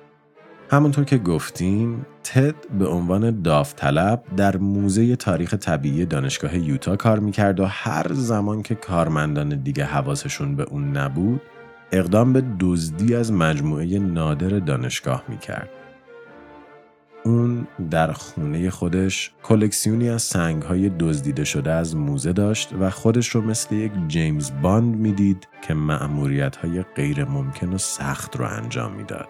همونطور 0.70 1.04
که 1.04 1.18
گفتیم 1.18 2.06
تد 2.24 2.54
به 2.78 2.86
عنوان 2.86 3.42
داوطلب 3.42 4.22
در 4.36 4.56
موزه 4.56 5.16
تاریخ 5.16 5.54
طبیعی 5.54 6.06
دانشگاه 6.06 6.58
یوتا 6.58 6.96
کار 6.96 7.18
می‌کرد 7.18 7.60
و 7.60 7.64
هر 7.64 8.06
زمان 8.12 8.62
که 8.62 8.74
کارمندان 8.74 9.48
دیگه 9.48 9.84
حواسشون 9.84 10.56
به 10.56 10.62
اون 10.62 10.96
نبود 10.96 11.40
اقدام 11.92 12.32
به 12.32 12.42
دزدی 12.60 13.14
از 13.14 13.32
مجموعه 13.32 13.98
نادر 13.98 14.58
دانشگاه 14.58 15.22
می‌کرد. 15.28 15.68
اون 17.24 17.66
در 17.90 18.12
خونه 18.12 18.70
خودش 18.70 19.30
کلکسیونی 19.42 20.08
از 20.08 20.22
سنگ 20.22 20.62
های 20.62 20.88
دزدیده 20.88 21.44
شده 21.44 21.72
از 21.72 21.96
موزه 21.96 22.32
داشت 22.32 22.72
و 22.80 22.90
خودش 22.90 23.28
رو 23.28 23.40
مثل 23.40 23.74
یک 23.74 23.92
جیمز 24.08 24.50
باند 24.62 24.96
می‌دید 24.96 25.48
که 25.62 25.74
معمولیت 25.74 26.56
های 26.56 26.82
غیر 26.82 27.24
ممکن 27.24 27.72
و 27.72 27.78
سخت 27.78 28.36
رو 28.36 28.44
انجام 28.44 28.92
می‌داد. 28.92 29.28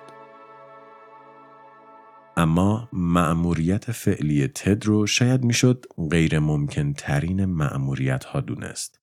اما 2.36 2.88
مأموریت 2.92 3.92
فعلی 3.92 4.48
تد 4.48 4.86
رو 4.86 5.06
شاید 5.06 5.44
می‌شد 5.44 5.86
غیر 6.10 6.38
ممکن 6.38 6.92
ترین 6.92 7.44
مأموریت 7.44 8.24
ها 8.24 8.40
دونست. 8.40 9.00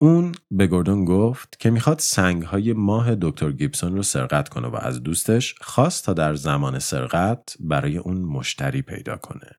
اون 0.00 0.32
به 0.50 0.66
گوردون 0.66 1.04
گفت 1.04 1.60
که 1.60 1.70
می‌خواد 1.70 1.98
سنگ 1.98 2.42
های 2.42 2.72
ماه 2.72 3.14
دکتر 3.14 3.52
گیبسون 3.52 3.96
رو 3.96 4.02
سرقت 4.02 4.48
کنه 4.48 4.68
و 4.68 4.76
از 4.76 5.02
دوستش 5.02 5.54
خواست 5.60 6.04
تا 6.04 6.12
در 6.12 6.34
زمان 6.34 6.78
سرقت 6.78 7.56
برای 7.60 7.96
اون 7.96 8.20
مشتری 8.20 8.82
پیدا 8.82 9.16
کنه. 9.16 9.50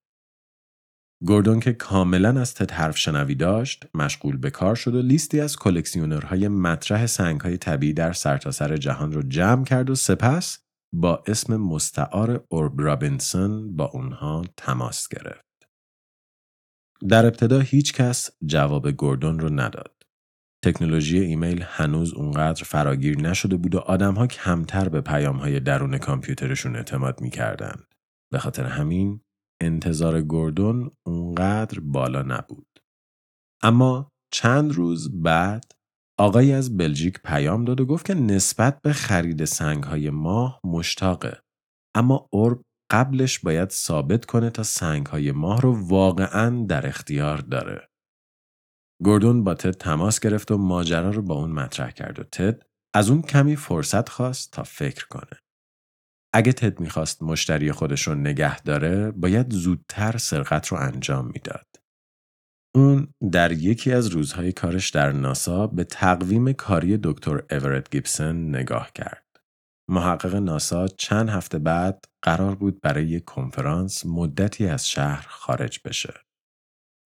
گوردون 1.25 1.59
که 1.59 1.73
کاملا 1.73 2.41
از 2.41 2.53
تد 2.53 2.71
حرف 2.71 2.97
شنوی 2.97 3.35
داشت 3.35 3.85
مشغول 3.93 4.37
به 4.37 4.49
کار 4.49 4.75
شد 4.75 4.95
و 4.95 5.01
لیستی 5.01 5.39
از 5.39 5.57
کلکسیونرهای 5.57 6.47
مطرح 6.47 7.05
سنگ 7.05 7.41
های 7.41 7.57
طبیعی 7.57 7.93
در 7.93 8.13
سرتاسر 8.13 8.67
سر 8.67 8.77
جهان 8.77 9.11
رو 9.11 9.21
جمع 9.21 9.63
کرد 9.63 9.89
و 9.89 9.95
سپس 9.95 10.62
با 10.93 11.23
اسم 11.27 11.57
مستعار 11.57 12.45
اورب 12.49 12.81
رابینسون 12.81 13.75
با 13.75 13.85
اونها 13.85 14.45
تماس 14.57 15.07
گرفت. 15.07 15.67
در 17.09 17.25
ابتدا 17.25 17.59
هیچ 17.59 17.93
کس 17.93 18.29
جواب 18.45 18.91
گوردون 18.91 19.39
رو 19.39 19.49
نداد. 19.49 20.03
تکنولوژی 20.63 21.19
ایمیل 21.19 21.63
هنوز 21.67 22.13
اونقدر 22.13 22.63
فراگیر 22.63 23.17
نشده 23.17 23.57
بود 23.57 23.75
و 23.75 23.79
آدمها 23.79 24.27
کمتر 24.27 24.89
به 24.89 25.01
پیامهای 25.01 25.59
درون 25.59 25.97
کامپیوترشون 25.97 26.75
اعتماد 26.75 27.21
می‌کردند. 27.21 27.85
به 28.31 28.39
خاطر 28.39 28.65
همین 28.65 29.21
انتظار 29.61 30.21
گوردون 30.21 30.91
اونقدر 31.05 31.79
بالا 31.79 32.21
نبود. 32.21 32.79
اما 33.63 34.11
چند 34.33 34.71
روز 34.71 35.21
بعد 35.21 35.72
آقایی 36.23 36.53
از 36.53 36.77
بلژیک 36.77 37.19
پیام 37.21 37.65
داد 37.65 37.81
و 37.81 37.85
گفت 37.85 38.05
که 38.05 38.13
نسبت 38.13 38.81
به 38.81 38.93
خرید 38.93 39.45
سنگ 39.45 39.83
های 39.83 40.09
ماه 40.09 40.59
مشتاقه 40.63 41.41
اما 41.95 42.27
اورب 42.31 42.61
قبلش 42.91 43.39
باید 43.39 43.69
ثابت 43.69 44.25
کنه 44.25 44.49
تا 44.49 44.63
سنگ 44.63 45.05
های 45.05 45.31
ماه 45.31 45.61
رو 45.61 45.87
واقعا 45.87 46.65
در 46.65 46.87
اختیار 46.87 47.37
داره. 47.37 47.87
گوردون 49.03 49.43
با 49.43 49.53
تد 49.53 49.71
تماس 49.71 50.19
گرفت 50.19 50.51
و 50.51 50.57
ماجرا 50.57 51.09
رو 51.09 51.21
با 51.21 51.35
اون 51.35 51.51
مطرح 51.51 51.91
کرد 51.91 52.19
و 52.19 52.23
تد 52.23 52.63
از 52.95 53.09
اون 53.09 53.21
کمی 53.21 53.55
فرصت 53.55 54.09
خواست 54.09 54.51
تا 54.51 54.63
فکر 54.63 55.07
کنه. 55.07 55.39
اگه 56.33 56.53
تد 56.53 56.79
می‌خواست 56.79 57.23
مشتری 57.23 57.71
خودش 57.71 58.07
رو 58.07 58.15
نگه 58.15 58.61
داره 58.61 59.11
باید 59.11 59.53
زودتر 59.53 60.17
سرقت 60.17 60.67
رو 60.67 60.77
انجام 60.77 61.27
می‌داد. 61.27 61.82
اون 62.75 63.07
در 63.31 63.51
یکی 63.51 63.91
از 63.91 64.07
روزهای 64.07 64.51
کارش 64.51 64.89
در 64.89 65.11
ناسا 65.11 65.67
به 65.67 65.83
تقویم 65.83 66.53
کاری 66.53 66.99
دکتر 67.03 67.43
اورت 67.51 67.91
گیبسن 67.91 68.35
نگاه 68.35 68.91
کرد. 68.95 69.23
محقق 69.89 70.35
ناسا 70.35 70.87
چند 70.87 71.29
هفته 71.29 71.59
بعد 71.59 72.05
قرار 72.21 72.55
بود 72.55 72.81
برای 72.81 73.07
یک 73.07 73.25
کنفرانس 73.25 74.05
مدتی 74.05 74.67
از 74.67 74.89
شهر 74.89 75.25
خارج 75.29 75.79
بشه. 75.85 76.13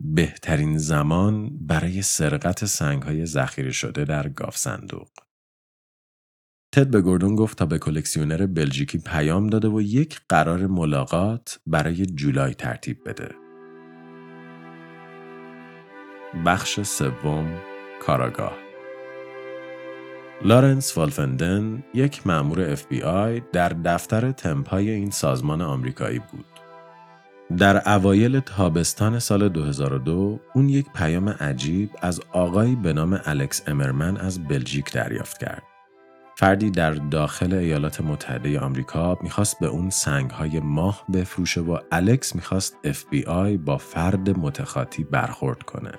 بهترین 0.04 0.78
زمان 0.78 1.58
برای 1.68 2.02
سرقت 2.02 2.66
سنگهای 2.66 3.26
ذخیره 3.26 3.72
شده 3.72 4.06
در 4.06 4.30
گاف 4.30 4.58
صندوق. 4.58 5.10
تد 6.74 6.88
به 6.92 7.02
گوردون 7.02 7.36
گفت 7.36 7.58
تا 7.58 7.66
به 7.66 7.80
کلکسیونر 7.80 8.46
بلژیکی 8.46 8.98
پیام 8.98 9.48
داده 9.48 9.68
و 9.68 9.82
یک 9.82 10.22
قرار 10.30 10.68
ملاقات 10.68 11.60
برای 11.66 12.06
جولای 12.06 12.54
ترتیب 12.54 12.98
بده. 13.06 13.47
بخش 16.46 16.82
سوم 16.82 17.48
کاراگاه 18.02 18.58
لارنس 20.42 20.94
فالفندن 20.94 21.84
یک 21.94 22.28
مأمور 22.28 22.76
FBI 22.76 23.42
در 23.54 23.70
دفتر 23.70 24.32
تمپای 24.32 24.90
این 24.90 25.12
سازمان 25.12 25.62
آمریکایی 25.62 26.20
بود. 26.20 26.46
در 27.58 27.90
اوایل 27.90 28.40
تابستان 28.40 29.20
سال 29.20 29.50
2002 29.50 30.40
اون 30.54 30.70
یک 30.70 30.86
پیام 30.96 31.30
عجیب 31.30 31.90
از 32.02 32.22
آقایی 32.32 32.76
به 32.76 32.94
نام 32.94 33.20
الکس 33.26 33.64
امرمن 33.68 34.18
از 34.18 34.48
بلژیک 34.48 34.94
دریافت 34.94 35.38
کرد. 35.38 35.64
فردی 36.38 36.72
در 36.72 36.92
داخل 36.92 37.54
ایالات 37.54 38.02
متحده 38.02 38.60
آمریکا 38.60 39.18
می‌خواست 39.22 39.60
به 39.60 39.68
اون 39.68 39.90
سنگهای 39.90 40.60
ماه 40.60 41.06
بفروشه 41.14 41.62
و 41.62 41.78
الکس 41.92 42.36
می‌خواست 42.36 42.78
FBI 42.86 43.58
با 43.66 43.78
فرد 43.78 44.40
متخاطی 44.40 45.04
برخورد 45.04 45.64
کنه. 45.64 45.92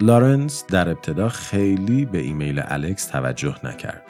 لارنس 0.00 0.64
در 0.68 0.88
ابتدا 0.88 1.28
خیلی 1.28 2.04
به 2.04 2.18
ایمیل 2.18 2.62
الکس 2.64 3.06
توجه 3.06 3.56
نکرد. 3.64 4.02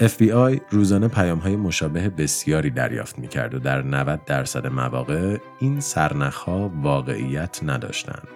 FBI 0.00 0.60
روزانه 0.70 1.08
پیام 1.08 1.38
های 1.38 1.56
مشابه 1.56 2.08
بسیاری 2.08 2.70
دریافت 2.70 3.18
می 3.18 3.28
کرد 3.28 3.54
و 3.54 3.58
در 3.58 3.82
90 3.82 4.24
درصد 4.26 4.66
مواقع 4.66 5.36
این 5.60 5.80
سرنخها 5.80 6.70
واقعیت 6.82 7.60
نداشتند. 7.62 8.28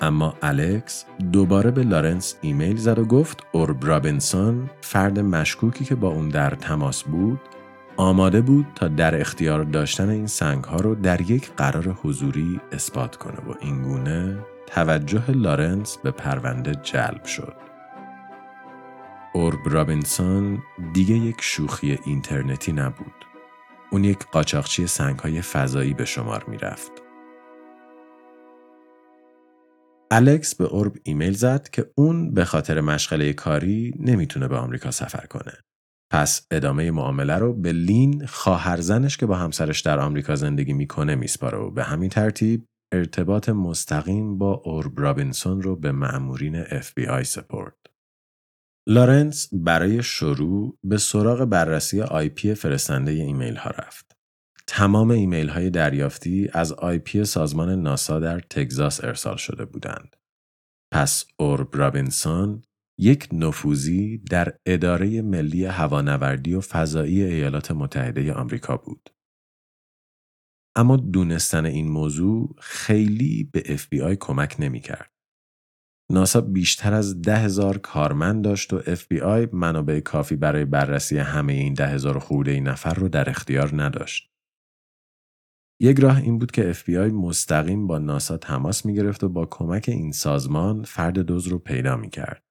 اما 0.00 0.34
الکس 0.42 1.04
دوباره 1.32 1.70
به 1.70 1.82
لارنس 1.82 2.34
ایمیل 2.40 2.76
زد 2.76 2.98
و 2.98 3.04
گفت 3.04 3.42
اورب 3.52 3.86
رابینسون 3.86 4.70
فرد 4.80 5.18
مشکوکی 5.18 5.84
که 5.84 5.94
با 5.94 6.08
اون 6.08 6.28
در 6.28 6.50
تماس 6.50 7.02
بود 7.02 7.40
آماده 7.96 8.40
بود 8.40 8.66
تا 8.74 8.88
در 8.88 9.20
اختیار 9.20 9.64
داشتن 9.64 10.08
این 10.08 10.26
سنگ 10.26 10.64
ها 10.64 10.76
رو 10.76 10.94
در 10.94 11.20
یک 11.20 11.50
قرار 11.56 11.98
حضوری 12.02 12.60
اثبات 12.72 13.16
کنه 13.16 13.36
و 13.36 13.54
اینگونه 13.60 14.38
توجه 14.68 15.30
لارنس 15.30 15.96
به 15.96 16.10
پرونده 16.10 16.74
جلب 16.74 17.24
شد. 17.24 17.54
اورب 19.34 19.58
رابینسون 19.64 20.58
دیگه 20.94 21.14
یک 21.14 21.36
شوخی 21.40 21.98
اینترنتی 22.04 22.72
نبود. 22.72 23.24
اون 23.90 24.04
یک 24.04 24.18
قاچاقچی 24.18 24.86
سنگ 24.86 25.18
های 25.18 25.42
فضایی 25.42 25.94
به 25.94 26.04
شمار 26.04 26.44
می 26.48 26.58
رفت. 26.58 26.92
الکس 30.10 30.54
به 30.54 30.64
اورب 30.64 30.92
ایمیل 31.02 31.32
زد 31.32 31.68
که 31.68 31.90
اون 31.94 32.34
به 32.34 32.44
خاطر 32.44 32.80
مشغله 32.80 33.32
کاری 33.32 33.94
نمی‌تونه 34.00 34.48
به 34.48 34.56
آمریکا 34.56 34.90
سفر 34.90 35.26
کنه. 35.26 35.52
پس 36.12 36.46
ادامه 36.50 36.90
معامله 36.90 37.34
رو 37.34 37.54
به 37.54 37.72
لین 37.72 38.26
خواهرزنش 38.26 39.16
که 39.16 39.26
با 39.26 39.36
همسرش 39.36 39.80
در 39.80 39.98
آمریکا 39.98 40.34
زندگی 40.34 40.72
می‌کنه 40.72 41.14
میسپاره 41.14 41.58
و 41.58 41.70
به 41.70 41.84
همین 41.84 42.10
ترتیب 42.10 42.64
ارتباط 42.92 43.48
مستقیم 43.48 44.38
با 44.38 44.52
اورب 44.64 45.00
رابینسون 45.00 45.62
رو 45.62 45.76
به 45.76 45.92
مأمورین 45.92 46.64
FBI 46.64 47.22
سپرد. 47.22 47.76
لارنس 48.88 49.48
برای 49.52 50.02
شروع 50.02 50.78
به 50.84 50.98
سراغ 50.98 51.44
بررسی 51.44 52.02
IP 52.02 52.54
فرستنده 52.54 53.10
ایمیل 53.10 53.56
ها 53.56 53.70
رفت. 53.70 54.16
تمام 54.66 55.10
ایمیل 55.10 55.48
های 55.48 55.70
دریافتی 55.70 56.48
از 56.52 56.72
IP 56.72 57.24
سازمان 57.24 57.82
ناسا 57.82 58.20
در 58.20 58.40
تگزاس 58.40 59.04
ارسال 59.04 59.36
شده 59.36 59.64
بودند. 59.64 60.16
پس 60.92 61.24
اورب 61.36 61.76
رابینسون 61.76 62.62
یک 63.00 63.28
نفوذی 63.32 64.18
در 64.18 64.58
اداره 64.66 65.22
ملی 65.22 65.64
هوانوردی 65.64 66.54
و 66.54 66.60
فضایی 66.60 67.22
ایالات 67.22 67.70
متحده 67.70 68.32
آمریکا 68.32 68.76
بود. 68.76 69.10
اما 70.78 70.96
دونستن 70.96 71.66
این 71.66 71.88
موضوع 71.88 72.54
خیلی 72.58 73.50
به 73.52 73.60
FBI 73.60 74.16
کمک 74.20 74.56
نمی 74.58 74.80
کرد. 74.80 75.10
ناسا 76.12 76.40
بیشتر 76.40 76.94
از 76.94 77.22
ده 77.22 77.36
هزار 77.36 77.78
کارمند 77.78 78.44
داشت 78.44 78.72
و 78.72 78.80
FBI 78.80 79.48
منابع 79.52 80.00
کافی 80.00 80.36
برای 80.36 80.64
بررسی 80.64 81.18
همه 81.18 81.52
این 81.52 81.74
ده 81.74 81.86
هزار 81.86 82.18
و 82.18 82.50
خورده‌ای 82.50 82.68
نفر 82.68 82.94
رو 82.94 83.08
در 83.08 83.30
اختیار 83.30 83.82
نداشت. 83.82 84.30
یک 85.80 86.00
راه 86.00 86.16
این 86.16 86.38
بود 86.38 86.50
که 86.50 86.72
FBI 86.72 87.12
مستقیم 87.12 87.86
با 87.86 87.98
ناسا 87.98 88.36
تماس 88.36 88.86
می 88.86 88.94
گرفت 88.94 89.24
و 89.24 89.28
با 89.28 89.46
کمک 89.46 89.84
این 89.88 90.12
سازمان 90.12 90.82
فرد 90.82 91.18
دزد 91.18 91.46
رو 91.46 91.58
پیدا 91.58 91.96
می 91.96 92.10
کرد. 92.10 92.44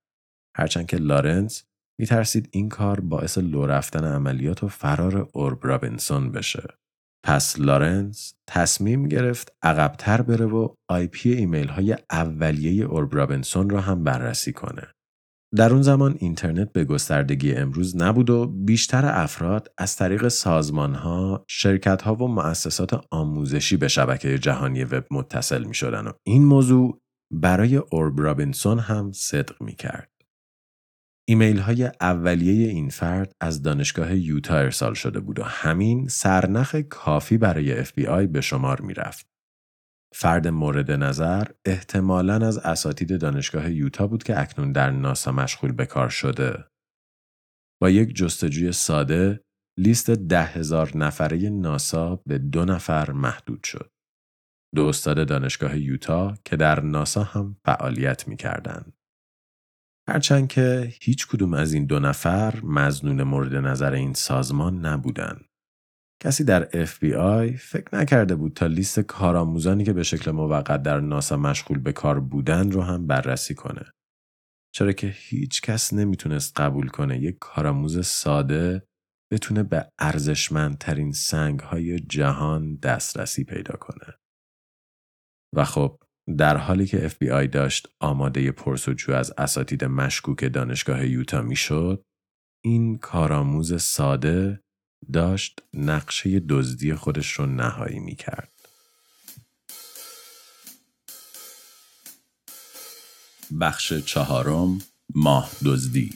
هرچند 0.55 0.85
که 0.85 0.97
لارنس 0.97 1.63
می 1.99 2.05
ترسید 2.05 2.49
این 2.51 2.69
کار 2.69 2.99
باعث 2.99 3.37
لو 3.37 3.65
رفتن 3.65 4.05
عملیات 4.05 4.63
و 4.63 4.67
فرار 4.67 5.29
اورب 5.33 5.67
رابینسون 5.67 6.31
بشه. 6.31 6.77
پس 7.27 7.59
لارنس 7.59 8.33
تصمیم 8.47 9.07
گرفت 9.07 9.53
عقبتر 9.63 10.21
بره 10.21 10.45
و 10.45 10.67
IP 10.89 11.31
ایمیل 11.31 11.67
های 11.67 11.95
اولیه 12.11 12.85
اورب 12.85 13.15
رابنسون 13.15 13.69
را 13.69 13.81
هم 13.81 14.03
بررسی 14.03 14.53
کنه. 14.53 14.87
در 15.55 15.73
اون 15.73 15.81
زمان 15.81 16.15
اینترنت 16.19 16.71
به 16.71 16.85
گستردگی 16.85 17.53
امروز 17.53 17.95
نبود 17.95 18.29
و 18.29 18.45
بیشتر 18.45 19.05
افراد 19.05 19.67
از 19.77 19.95
طریق 19.95 20.27
سازمان 20.27 20.95
ها، 20.95 21.45
شرکت 21.49 22.01
ها 22.01 22.15
و 22.15 22.27
مؤسسات 22.27 23.05
آموزشی 23.11 23.77
به 23.77 23.87
شبکه 23.87 24.39
جهانی 24.39 24.83
وب 24.83 25.05
متصل 25.11 25.63
می 25.63 25.73
شدن 25.73 26.07
و 26.07 26.11
این 26.23 26.45
موضوع 26.45 26.99
برای 27.33 27.75
اورب 27.75 28.21
رابنسون 28.21 28.79
هم 28.79 29.11
صدق 29.11 29.61
می 29.61 29.75
کرد. 29.75 30.16
ایمیل 31.29 31.59
های 31.59 31.91
اولیه 32.01 32.67
این 32.69 32.89
فرد 32.89 33.35
از 33.41 33.61
دانشگاه 33.61 34.15
یوتا 34.15 34.57
ارسال 34.57 34.93
شده 34.93 35.19
بود 35.19 35.39
و 35.39 35.43
همین 35.43 36.07
سرنخ 36.07 36.75
کافی 36.75 37.37
برای 37.37 37.85
FBI 37.85 38.27
به 38.31 38.41
شمار 38.41 38.81
می 38.81 38.93
رفت. 38.93 39.27
فرد 40.15 40.47
مورد 40.47 40.91
نظر 40.91 41.47
احتمالاً 41.65 42.47
از 42.47 42.57
اساتید 42.57 43.19
دانشگاه 43.19 43.71
یوتا 43.71 44.07
بود 44.07 44.23
که 44.23 44.41
اکنون 44.41 44.71
در 44.71 44.89
ناسا 44.89 45.31
مشغول 45.31 45.71
به 45.71 45.85
کار 45.85 46.09
شده. 46.09 46.65
با 47.81 47.89
یک 47.89 48.15
جستجوی 48.15 48.71
ساده 48.71 49.41
لیست 49.79 50.09
ده 50.09 50.43
هزار 50.43 50.97
نفره 50.97 51.49
ناسا 51.49 52.15
به 52.15 52.37
دو 52.37 52.65
نفر 52.65 53.11
محدود 53.11 53.63
شد. 53.63 53.91
دو 54.75 54.85
استاد 54.85 55.27
دانشگاه 55.27 55.77
یوتا 55.77 56.37
که 56.45 56.55
در 56.55 56.79
ناسا 56.79 57.23
هم 57.23 57.57
فعالیت 57.65 58.27
می 58.27 58.37
کردن. 58.37 58.93
هرچند 60.09 60.47
که 60.47 60.93
هیچ 61.01 61.27
کدوم 61.27 61.53
از 61.53 61.73
این 61.73 61.85
دو 61.85 61.99
نفر 61.99 62.59
مزنون 62.63 63.23
مورد 63.23 63.55
نظر 63.55 63.93
این 63.93 64.13
سازمان 64.13 64.85
نبودن. 64.85 65.39
کسی 66.23 66.43
در 66.43 66.85
FBI 66.85 67.57
فکر 67.57 67.95
نکرده 67.95 68.35
بود 68.35 68.53
تا 68.53 68.65
لیست 68.67 68.99
کارآموزانی 68.99 69.83
که 69.83 69.93
به 69.93 70.03
شکل 70.03 70.31
موقت 70.31 70.83
در 70.83 70.99
ناسا 70.99 71.37
مشغول 71.37 71.79
به 71.79 71.91
کار 71.91 72.19
بودن 72.19 72.71
رو 72.71 72.81
هم 72.81 73.07
بررسی 73.07 73.55
کنه. 73.55 73.91
چرا 74.73 74.91
که 74.91 75.07
هیچ 75.07 75.61
کس 75.61 75.93
نمی‌تونست 75.93 76.59
قبول 76.59 76.87
کنه 76.87 77.19
یک 77.19 77.37
کارآموز 77.39 78.05
ساده 78.05 78.87
بتونه 79.31 79.63
به 79.63 79.91
ارزشمندترین 79.99 81.11
سنگ 81.11 81.59
های 81.59 81.99
جهان 81.99 82.75
دسترسی 82.75 83.43
پیدا 83.43 83.75
کنه. 83.75 84.13
و 85.55 85.63
خب 85.63 85.99
در 86.37 86.57
حالی 86.57 86.85
که 86.85 87.09
FBI 87.09 87.47
داشت 87.51 87.87
آماده 87.99 88.51
پرسجو 88.51 89.13
از 89.13 89.33
اساتید 89.37 89.83
مشکوک 89.83 90.53
دانشگاه 90.53 91.07
یوتا 91.07 91.41
می‌شد، 91.41 92.03
این 92.65 92.97
کارآموز 92.97 93.81
ساده 93.81 94.61
داشت 95.13 95.59
نقشه 95.73 96.39
دزدی 96.39 96.95
خودش 96.95 97.31
رو 97.31 97.45
نهایی 97.45 97.99
می 97.99 98.15
کرد. 98.15 98.51
بخش 103.61 103.93
چهارم 103.93 104.79
ماه 105.15 105.51
دزدی 105.65 106.09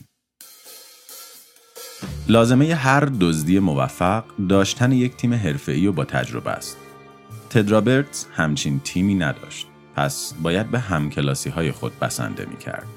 لازمه 2.28 2.76
هر 2.76 3.06
دزدی 3.06 3.60
موفق 3.60 4.24
داشتن 4.50 4.92
یک 4.92 5.16
تیم 5.16 5.34
حرفه‌ای 5.34 5.88
و 5.88 5.92
با 5.92 6.06
تجربه 6.06 6.52
است. 6.52 6.78
تدرابرتس 7.50 8.28
همچین 8.32 8.80
تیمی 8.80 9.16
نداشت. 9.16 9.71
پس 10.02 10.34
باید 10.42 10.72
به 10.72 10.80
همکلاسی 10.80 11.50
های 11.50 11.72
خود 11.72 12.00
بسنده 12.00 12.46
می 12.46 12.58
کرد. 12.58 12.88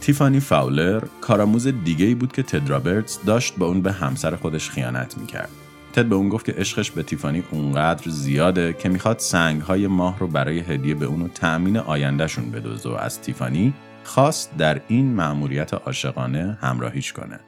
تیفانی 0.00 0.40
فاولر 0.40 1.02
کارآموز 1.20 1.66
دیگه 1.66 2.06
ای 2.06 2.14
بود 2.14 2.32
که 2.32 2.42
تد 2.42 2.70
رابرتس 2.70 3.18
داشت 3.26 3.56
با 3.56 3.66
اون 3.66 3.82
به 3.82 3.92
همسر 3.92 4.36
خودش 4.36 4.70
خیانت 4.70 5.18
می 5.18 5.26
کرد. 5.26 5.48
تد 5.92 6.06
به 6.06 6.14
اون 6.14 6.28
گفت 6.28 6.46
که 6.46 6.52
عشقش 6.52 6.90
به 6.90 7.02
تیفانی 7.02 7.42
اونقدر 7.50 8.10
زیاده 8.10 8.72
که 8.72 8.88
می‌خواد 8.88 9.18
سنگ 9.18 9.62
های 9.62 9.86
ماه 9.86 10.18
رو 10.18 10.26
برای 10.26 10.60
هدیه 10.60 10.94
به 10.94 11.06
اونو 11.06 11.28
تأمین 11.28 11.76
آیندهشون 11.76 12.50
بدوزه 12.50 12.88
و 12.88 12.92
از 12.92 13.20
تیفانی 13.20 13.74
خواست 14.04 14.56
در 14.56 14.80
این 14.88 15.14
مأموریت 15.14 15.74
عاشقانه 15.74 16.58
همراهیش 16.60 17.12
کنه 17.12 17.40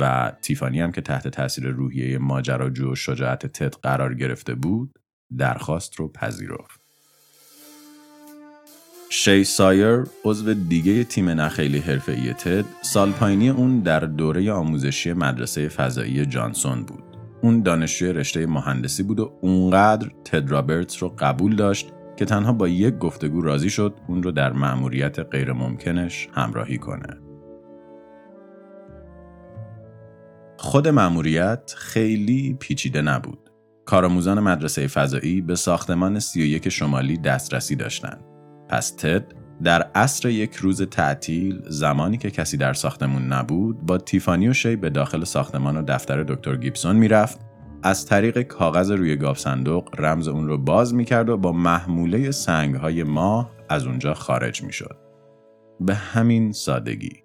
و 0.00 0.32
تیفانی 0.42 0.80
هم 0.80 0.92
که 0.92 1.00
تحت 1.00 1.28
تاثیر 1.28 1.66
روحیه 1.66 2.18
ماجراجو 2.18 2.92
و 2.92 2.94
شجاعت 2.94 3.46
تد 3.46 3.74
قرار 3.74 4.14
گرفته 4.14 4.54
بود 4.54 4.98
درخواست 5.38 5.94
رو 5.94 6.08
پذیرفت. 6.08 6.79
شی 9.12 9.44
سایر 9.44 10.04
عضو 10.24 10.54
دیگه 10.54 11.04
تیم 11.04 11.28
نخیلی 11.28 11.78
حرفه‌ای 11.78 12.32
تد 12.32 12.64
سالپاینی 12.82 13.48
اون 13.48 13.80
در 13.80 14.00
دوره 14.00 14.52
آموزشی 14.52 15.12
مدرسه 15.12 15.68
فضایی 15.68 16.26
جانسون 16.26 16.82
بود. 16.82 17.02
اون 17.42 17.62
دانشجوی 17.62 18.12
رشته 18.12 18.46
مهندسی 18.46 19.02
بود 19.02 19.20
و 19.20 19.32
اونقدر 19.40 20.10
تد 20.24 20.50
رابرتس 20.50 21.02
رو 21.02 21.14
قبول 21.18 21.56
داشت 21.56 21.92
که 22.16 22.24
تنها 22.24 22.52
با 22.52 22.68
یک 22.68 22.98
گفتگو 22.98 23.40
راضی 23.40 23.70
شد 23.70 23.94
اون 24.08 24.22
رو 24.22 24.32
در 24.32 24.52
مأموریت 24.52 25.18
غیرممکنش 25.18 26.28
همراهی 26.32 26.78
کنه. 26.78 27.16
خود 30.56 30.88
مأموریت 30.88 31.74
خیلی 31.76 32.56
پیچیده 32.60 33.02
نبود. 33.02 33.50
کارآموزان 33.84 34.40
مدرسه 34.40 34.86
فضایی 34.86 35.40
به 35.40 35.54
ساختمان 35.54 36.18
31 36.18 36.68
شمالی 36.68 37.16
دسترسی 37.16 37.76
داشتند. 37.76 38.29
پس 38.70 38.90
تد 38.90 39.24
در 39.62 39.82
عصر 39.82 40.28
یک 40.28 40.54
روز 40.54 40.82
تعطیل 40.82 41.62
زمانی 41.68 42.18
که 42.18 42.30
کسی 42.30 42.56
در 42.56 42.72
ساختمون 42.72 43.32
نبود 43.32 43.86
با 43.86 43.98
تیفانی 43.98 44.48
و 44.48 44.52
شی 44.52 44.76
به 44.76 44.90
داخل 44.90 45.24
ساختمان 45.24 45.76
و 45.76 45.82
دفتر 45.82 46.22
دکتر 46.22 46.56
گیبسون 46.56 46.96
می‌رفت 46.96 47.40
از 47.82 48.06
طریق 48.06 48.42
کاغذ 48.42 48.90
روی 48.90 49.16
گاف 49.16 49.38
صندوق 49.38 50.00
رمز 50.00 50.28
اون 50.28 50.46
رو 50.46 50.58
باز 50.58 50.94
می‌کرد 50.94 51.28
و 51.28 51.36
با 51.36 51.52
محموله 51.52 52.30
سنگ 52.30 52.74
های 52.74 53.02
ماه 53.02 53.50
از 53.68 53.86
اونجا 53.86 54.14
خارج 54.14 54.62
می‌شد. 54.62 54.96
به 55.80 55.94
همین 55.94 56.52
سادگی. 56.52 57.22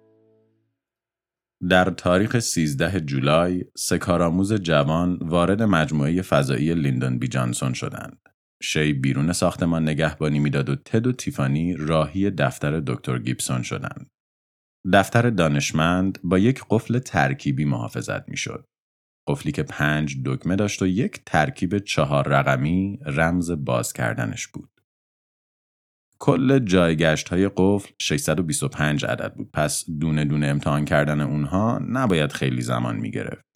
در 1.70 1.84
تاریخ 1.84 2.38
13 2.38 3.00
جولای 3.00 3.64
سکارآموز 3.76 4.52
جوان 4.52 5.18
وارد 5.22 5.62
مجموعه 5.62 6.22
فضایی 6.22 6.74
لیندون 6.74 7.18
بی 7.18 7.28
جانسون 7.28 7.72
شدند. 7.72 8.18
شی 8.62 8.92
بیرون 8.92 9.32
ساختمان 9.32 9.82
نگهبانی 9.82 10.38
می‌داد 10.38 10.68
و 10.68 10.76
تد 10.76 11.06
و 11.06 11.12
تیفانی 11.12 11.76
راهی 11.76 12.30
دفتر 12.30 12.80
دکتر 12.80 13.18
گیبسون 13.18 13.62
شدند. 13.62 14.10
دفتر 14.92 15.30
دانشمند 15.30 16.18
با 16.24 16.38
یک 16.38 16.64
قفل 16.70 16.98
ترکیبی 16.98 17.64
محافظت 17.64 18.28
می‌شد. 18.28 18.64
قفلی 19.28 19.52
که 19.52 19.62
پنج 19.62 20.16
دکمه 20.24 20.56
داشت 20.56 20.82
و 20.82 20.86
یک 20.86 21.22
ترکیب 21.26 21.78
چهار 21.78 22.28
رقمی 22.28 22.98
رمز 23.06 23.50
باز 23.50 23.92
کردنش 23.92 24.46
بود. 24.46 24.70
کل 26.18 26.58
جایگشت 26.58 27.28
های 27.28 27.50
قفل 27.56 27.92
625 27.98 29.04
عدد 29.04 29.34
بود 29.34 29.50
پس 29.52 29.84
دونه 30.00 30.24
دونه 30.24 30.46
امتحان 30.46 30.84
کردن 30.84 31.20
اونها 31.20 31.78
نباید 31.88 32.32
خیلی 32.32 32.62
زمان 32.62 32.96
می 32.96 33.10
گرفت. 33.10 33.55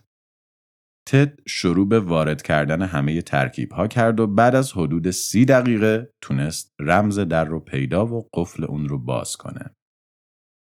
تد 1.08 1.38
شروع 1.48 1.88
به 1.88 2.00
وارد 2.00 2.42
کردن 2.42 2.82
همه 2.82 3.22
ترکیب 3.22 3.72
ها 3.72 3.86
کرد 3.86 4.20
و 4.20 4.26
بعد 4.26 4.54
از 4.54 4.72
حدود 4.72 5.10
سی 5.10 5.44
دقیقه 5.44 6.12
تونست 6.20 6.74
رمز 6.80 7.18
در 7.18 7.44
رو 7.44 7.60
پیدا 7.60 8.06
و 8.06 8.28
قفل 8.34 8.64
اون 8.64 8.88
رو 8.88 8.98
باز 8.98 9.36
کنه. 9.36 9.76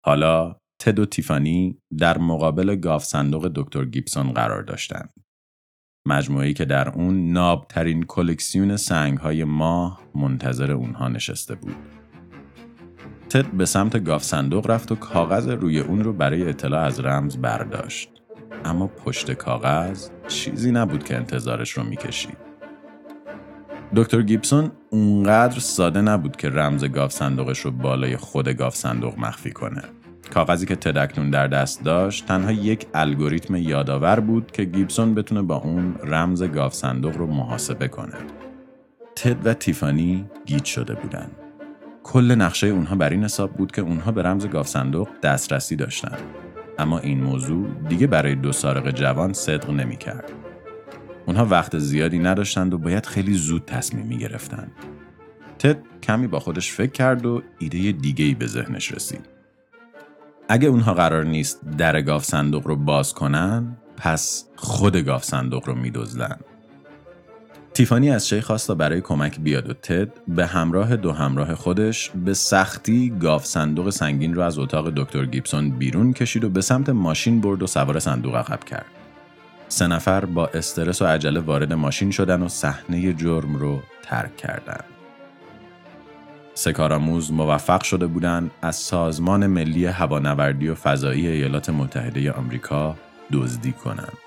حالا 0.05 0.55
تد 0.81 0.99
و 0.99 1.05
تیفانی 1.05 1.79
در 1.97 2.17
مقابل 2.17 2.75
گاف 2.75 3.03
صندوق 3.03 3.51
دکتر 3.55 3.85
گیبسون 3.85 4.33
قرار 4.33 4.63
داشتند. 4.63 5.13
مجموعی 6.07 6.53
که 6.53 6.65
در 6.65 6.89
اون 6.89 7.31
نابترین 7.31 8.03
کلکسیون 8.03 8.77
سنگ 8.77 9.17
های 9.17 9.43
ماه 9.43 10.01
منتظر 10.15 10.71
اونها 10.71 11.07
نشسته 11.07 11.55
بود. 11.55 11.75
تد 13.29 13.51
به 13.51 13.65
سمت 13.65 14.03
گاف 14.03 14.23
صندوق 14.23 14.71
رفت 14.71 14.91
و 14.91 14.95
کاغذ 14.95 15.47
روی 15.47 15.79
اون 15.79 16.03
رو 16.03 16.13
برای 16.13 16.49
اطلاع 16.49 16.85
از 16.85 16.99
رمز 16.99 17.37
برداشت. 17.37 18.24
اما 18.65 18.87
پشت 18.87 19.31
کاغذ 19.31 20.09
چیزی 20.27 20.71
نبود 20.71 21.03
که 21.03 21.15
انتظارش 21.15 21.71
رو 21.71 21.83
می‌کشید. 21.83 22.37
دکتر 23.95 24.21
گیبسون 24.21 24.71
اونقدر 24.89 25.59
ساده 25.59 26.01
نبود 26.01 26.35
که 26.35 26.49
رمز 26.49 26.85
گاوصندوقش 26.85 27.59
رو 27.59 27.71
بالای 27.71 28.17
خود 28.17 28.49
گاوصندوق 28.49 29.19
مخفی 29.19 29.51
کنه. 29.51 29.81
کاغذی 30.33 30.65
که 30.65 30.75
تد 30.75 30.90
اکنون 30.90 31.29
در 31.29 31.47
دست 31.47 31.83
داشت 31.83 32.25
تنها 32.25 32.51
یک 32.51 32.87
الگوریتم 32.93 33.55
یادآور 33.55 34.19
بود 34.19 34.51
که 34.51 34.63
گیبسون 34.63 35.15
بتونه 35.15 35.41
با 35.41 35.55
اون 35.55 35.95
رمز 36.03 36.43
گاوصندوق 36.43 37.17
رو 37.17 37.27
محاسبه 37.27 37.87
کنه. 37.87 38.17
تد 39.15 39.47
و 39.47 39.53
تیفانی 39.53 40.25
گیج 40.45 40.65
شده 40.65 40.93
بودن. 40.93 41.27
کل 42.03 42.35
نقشه 42.35 42.67
اونها 42.67 42.95
بر 42.95 43.09
این 43.09 43.23
حساب 43.23 43.51
بود 43.51 43.71
که 43.71 43.81
اونها 43.81 44.11
به 44.11 44.23
رمز 44.23 44.47
گاوصندوق 44.47 45.07
دسترسی 45.23 45.75
داشتن. 45.75 46.17
اما 46.79 46.99
این 46.99 47.23
موضوع 47.23 47.67
دیگه 47.89 48.07
برای 48.07 48.35
دو 48.35 48.51
سارق 48.51 48.91
جوان 48.91 49.33
صدق 49.33 49.69
نمی 49.69 49.97
کرد. 49.97 50.31
اونها 51.25 51.45
وقت 51.45 51.77
زیادی 51.77 52.19
نداشتند 52.19 52.73
و 52.73 52.77
باید 52.77 53.05
خیلی 53.05 53.33
زود 53.33 53.65
تصمیم 53.65 54.05
می 54.05 54.17
گرفتن. 54.17 54.71
تد 55.59 55.77
کمی 56.03 56.27
با 56.27 56.39
خودش 56.39 56.71
فکر 56.71 56.91
کرد 56.91 57.25
و 57.25 57.41
ایده 57.59 57.91
دیگه 57.91 58.25
ای 58.25 58.33
به 58.33 58.47
ذهنش 58.47 58.91
رسید. 58.91 59.25
اگه 60.49 60.67
اونها 60.67 60.93
قرار 60.93 61.23
نیست 61.23 61.61
در 61.77 62.01
گاف 62.01 62.25
صندوق 62.25 62.67
رو 62.67 62.75
باز 62.75 63.13
کنن 63.13 63.77
پس 63.97 64.45
خود 64.55 64.97
گاف 64.97 65.23
صندوق 65.23 65.67
رو 65.67 65.75
میدزدن 65.75 66.39
تیفانی 67.75 68.11
از 68.11 68.29
شی 68.29 68.41
خواست 68.41 68.67
تا 68.67 68.75
برای 68.75 69.01
کمک 69.01 69.39
بیاد 69.39 69.69
و 69.69 69.73
تد 69.73 70.09
به 70.27 70.45
همراه 70.45 70.95
دو 70.95 71.11
همراه 71.11 71.55
خودش 71.55 72.11
به 72.25 72.33
سختی 72.33 73.13
گاف 73.19 73.45
صندوق 73.45 73.89
سنگین 73.89 74.33
رو 74.33 74.41
از 74.41 74.59
اتاق 74.59 74.89
دکتر 74.89 75.25
گیبسون 75.25 75.69
بیرون 75.69 76.13
کشید 76.13 76.43
و 76.43 76.49
به 76.49 76.61
سمت 76.61 76.89
ماشین 76.89 77.41
برد 77.41 77.63
و 77.63 77.67
سوار 77.67 77.99
صندوق 77.99 78.35
عقب 78.35 78.63
کرد. 78.63 78.85
سه 79.67 79.87
نفر 79.87 80.25
با 80.25 80.47
استرس 80.47 81.01
و 81.01 81.05
عجله 81.05 81.39
وارد 81.39 81.73
ماشین 81.73 82.11
شدن 82.11 82.41
و 82.41 82.47
صحنه 82.47 83.13
جرم 83.13 83.55
رو 83.55 83.81
ترک 84.03 84.37
کردند. 84.37 84.83
سکارآموز 86.53 87.31
موفق 87.31 87.83
شده 87.83 88.07
بودند 88.07 88.51
از 88.61 88.75
سازمان 88.75 89.47
ملی 89.47 89.85
هوانوردی 89.85 90.67
و 90.67 90.75
فضایی 90.75 91.27
ایالات 91.27 91.69
متحده 91.69 92.31
آمریکا 92.31 92.95
دزدی 93.31 93.71
کنند. 93.71 94.17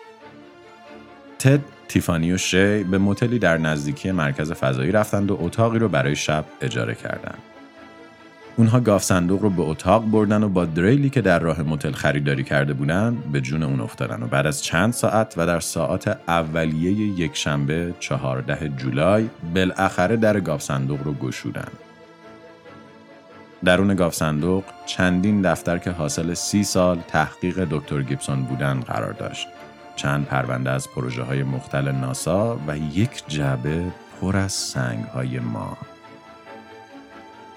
تد، 1.39 1.61
تیفانی 1.89 2.33
و 2.33 2.37
شی 2.37 2.85
به 2.85 2.99
موتلی 2.99 3.39
در 3.39 3.59
نزدیکی 3.59 4.11
مرکز 4.11 4.53
فضایی 4.53 4.93
رفتند 4.93 5.31
و 5.31 5.39
اتاقی 5.41 5.79
رو 5.79 5.89
برای 5.89 6.17
شب 6.17 6.45
اجاره 6.61 6.95
کردند. 6.95 7.39
اونها 8.57 8.81
گاف 8.81 9.03
صندوق 9.03 9.43
رو 9.43 9.51
به 9.51 9.63
اتاق 9.63 10.05
بردن 10.11 10.43
و 10.43 10.49
با 10.49 10.65
دریلی 10.65 11.11
که 11.11 11.21
در 11.21 11.39
راه 11.39 11.63
موتل 11.63 11.93
خریداری 11.93 12.45
کرده 12.45 12.73
بودند 12.73 13.33
به 13.33 13.41
جون 13.41 13.63
اون 13.63 13.81
افتادن 13.81 14.23
و 14.23 14.27
بعد 14.27 14.47
از 14.47 14.63
چند 14.63 14.93
ساعت 14.93 15.35
و 15.37 15.47
در 15.47 15.61
ساعت 15.61 16.19
اولیه 16.29 16.93
یک 16.93 17.37
شنبه 17.37 17.95
14 18.01 18.69
جولای 18.69 19.29
بالاخره 19.55 20.17
در 20.17 20.41
گاف 20.41 20.63
صندوق 20.63 21.03
رو 21.03 21.15
گشودند. 21.15 21.79
درون 23.65 23.95
گاف 23.95 24.15
صندوق 24.15 24.65
چندین 24.87 25.43
دفتر 25.43 25.79
که 25.79 25.91
حاصل 25.91 26.35
سی 26.35 26.65
سال 26.65 26.99
تحقیق 27.09 27.67
دکتر 27.71 28.03
گیبسون 28.03 28.43
بودن 28.43 28.81
قرار 28.81 29.13
داشت. 29.13 29.47
چند 29.99 30.27
پرونده 30.27 30.71
از 30.71 30.91
پروژه 30.91 31.23
های 31.23 31.43
مختل 31.43 31.93
ناسا 31.93 32.61
و 32.67 32.79
یک 32.79 33.23
جعبه 33.29 33.93
پر 34.21 34.37
از 34.37 34.53
سنگ 34.53 35.05
های 35.05 35.39
ما. 35.39 35.79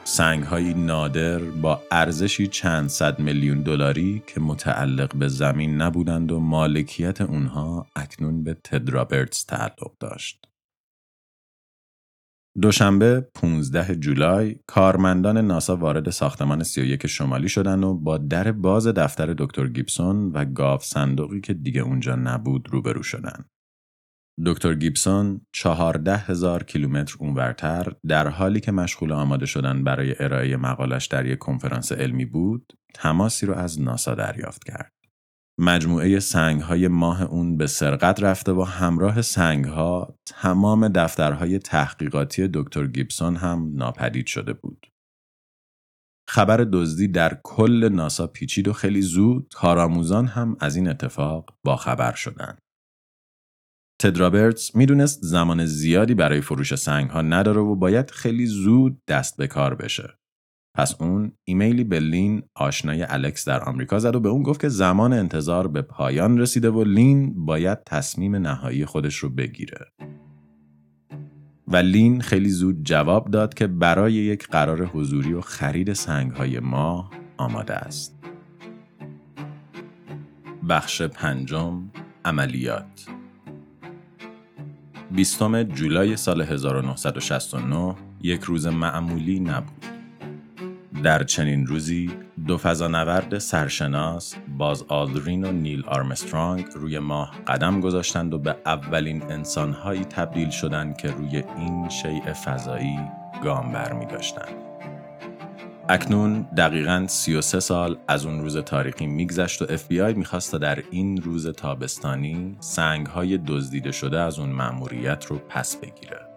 سنگ 0.04 0.43
های 0.43 0.73
نادر 0.73 1.39
با 1.39 1.82
ارزشی 1.91 2.47
چند 2.47 2.89
صد 2.89 3.19
میلیون 3.19 3.62
دلاری 3.62 4.23
که 4.27 4.39
متعلق 4.39 5.15
به 5.15 5.27
زمین 5.27 5.82
نبودند 5.82 6.32
و 6.32 6.39
مالکیت 6.39 7.21
اونها 7.21 7.88
اکنون 7.95 8.43
به 8.43 8.54
تد 8.54 8.89
رابرتس 8.89 9.43
تعلق 9.43 9.91
داشت. 9.99 10.51
دوشنبه 12.60 13.28
15 13.36 13.96
جولای 13.96 14.56
کارمندان 14.68 15.38
ناسا 15.38 15.76
وارد 15.76 16.10
ساختمان 16.10 16.64
31 16.64 17.08
شمالی 17.08 17.50
شدن 17.50 17.84
و 17.84 17.94
با 17.94 18.18
در 18.18 18.52
باز 18.52 18.88
دفتر 18.88 19.34
دکتر 19.38 19.68
گیبسون 19.68 20.32
و 20.32 20.46
گاف 20.46 20.86
صندوقی 20.86 21.42
که 21.42 21.54
دیگه 21.54 21.82
اونجا 21.82 22.16
نبود 22.16 22.70
روبرو 22.72 23.04
شدن. 23.04 23.46
دکتر 24.46 24.74
گیبسون 24.74 25.42
چهارده 25.52 26.18
هزار 26.18 26.64
کیلومتر 26.64 27.16
اونورتر 27.20 27.94
در 28.08 28.28
حالی 28.28 28.60
که 28.60 28.72
مشغول 28.72 29.12
آماده 29.12 29.46
شدن 29.46 29.84
برای 29.84 30.16
ارائه 30.20 30.58
مقالش 30.58 31.06
در 31.06 31.26
یک 31.26 31.40
کنفرانس 31.40 31.92
علمی 31.92 32.26
بود 32.26 32.74
تماسی 32.94 33.46
رو 33.46 33.54
از 33.54 33.82
ناسا 33.82 34.16
دریافت 34.16 34.64
کرد. 34.64 35.01
مجموعه 35.62 36.19
سنگ 36.19 36.62
های 36.62 36.88
ماه 36.88 37.24
اون 37.24 37.58
به 37.58 37.67
سرقت 37.67 38.24
رفته 38.24 38.52
و 38.52 38.62
همراه 38.62 39.21
سنگ 39.21 39.65
ها 39.65 40.15
تمام 40.26 40.88
دفترهای 40.88 41.60
تحقیقاتی 41.60 42.50
دکتر 42.54 42.88
گیبسون 42.88 43.36
هم 43.36 43.71
ناپدید 43.76 44.28
شده 44.28 44.54
بود. 44.54 44.88
خبر 46.30 46.67
دزدی 46.74 47.08
در 47.08 47.39
کل 47.43 47.89
ناسا 47.89 48.28
پیچید 48.28 48.67
و 48.67 48.74
خیلی 48.74 49.02
زود 49.02 49.54
کارآموزان 49.54 50.28
هم 50.28 50.58
از 50.60 50.76
این 50.76 50.88
اتفاق 50.88 51.58
باخبر 51.65 52.13
شدند. 52.13 52.58
تد 54.02 54.17
رابرتس 54.17 54.76
می‌دونست 54.76 55.19
زمان 55.21 55.65
زیادی 55.65 56.13
برای 56.13 56.41
فروش 56.41 56.76
سنگ 56.76 57.10
ها 57.10 57.21
نداره 57.21 57.62
و 57.62 57.76
باید 57.76 58.12
خیلی 58.12 58.45
زود 58.45 59.02
دست 59.08 59.38
به 59.38 59.47
کار 59.47 59.76
بشه. 59.76 60.20
پس 60.73 60.95
اون 60.99 61.31
ایمیلی 61.43 61.84
به 61.84 61.99
لین 61.99 62.43
آشنای 62.55 63.03
الکس 63.03 63.47
در 63.47 63.63
آمریکا 63.63 63.99
زد 63.99 64.15
و 64.15 64.19
به 64.19 64.29
اون 64.29 64.43
گفت 64.43 64.62
که 64.62 64.69
زمان 64.69 65.13
انتظار 65.13 65.67
به 65.67 65.81
پایان 65.81 66.38
رسیده 66.38 66.69
و 66.69 66.84
لین 66.84 67.45
باید 67.45 67.84
تصمیم 67.84 68.36
نهایی 68.36 68.86
خودش 68.86 69.15
رو 69.15 69.29
بگیره. 69.29 69.86
و 71.67 71.75
لین 71.75 72.21
خیلی 72.21 72.49
زود 72.49 72.84
جواب 72.84 73.31
داد 73.31 73.53
که 73.53 73.67
برای 73.67 74.13
یک 74.13 74.47
قرار 74.47 74.86
حضوری 74.86 75.34
و 75.34 75.41
خرید 75.41 75.93
سنگهای 75.93 76.60
ماه 76.60 77.12
آماده 77.38 77.73
است. 77.73 78.17
بخش 80.69 81.01
پنجم 81.01 81.81
عملیات 82.25 83.05
20 85.12 85.63
جولای 85.63 86.17
سال 86.17 86.41
1969 86.41 87.95
یک 88.21 88.41
روز 88.41 88.67
معمولی 88.67 89.39
نبود. 89.39 90.01
در 91.04 91.24
چنین 91.24 91.68
روزی 91.68 92.12
دو 92.48 92.58
فضانورد 92.58 93.38
سرشناس 93.38 94.36
باز 94.58 94.84
آلدرین 94.88 95.46
و 95.46 95.52
نیل 95.52 95.84
آرمسترانگ 95.88 96.66
روی 96.76 97.00
ماه 97.00 97.32
قدم 97.48 97.82
گذاشتند 97.82 98.34
و 98.34 98.38
به 98.38 98.56
اولین 98.66 99.24
انسانهایی 99.24 100.06
تبدیل 100.06 100.50
شدند 100.50 100.98
که 100.98 101.12
روی 101.12 101.44
این 101.58 101.90
شیء 101.90 102.34
فضایی 102.34 103.00
گام 103.44 103.72
برمی 103.72 104.06
داشتند. 104.06 104.56
اکنون 105.90 106.42
دقیقا 106.42 107.06
33 107.08 107.60
سال 107.60 107.98
از 108.08 108.26
اون 108.26 108.42
روز 108.42 108.58
تاریخی 108.58 109.08
میگذشت 109.08 109.62
و 109.62 109.66
آی 110.04 110.14
می‌خواست 110.14 110.56
در 110.56 110.84
این 110.92 111.22
روز 111.22 111.48
تابستانی 111.48 112.58
سنگ 112.60 113.08
های 113.08 113.38
دزدیده 113.38 113.92
شده 113.92 114.20
از 114.20 114.40
اون 114.40 114.50
مأموریت 114.50 115.26
رو 115.26 115.38
پس 115.50 115.76
بگیره. 115.76 116.31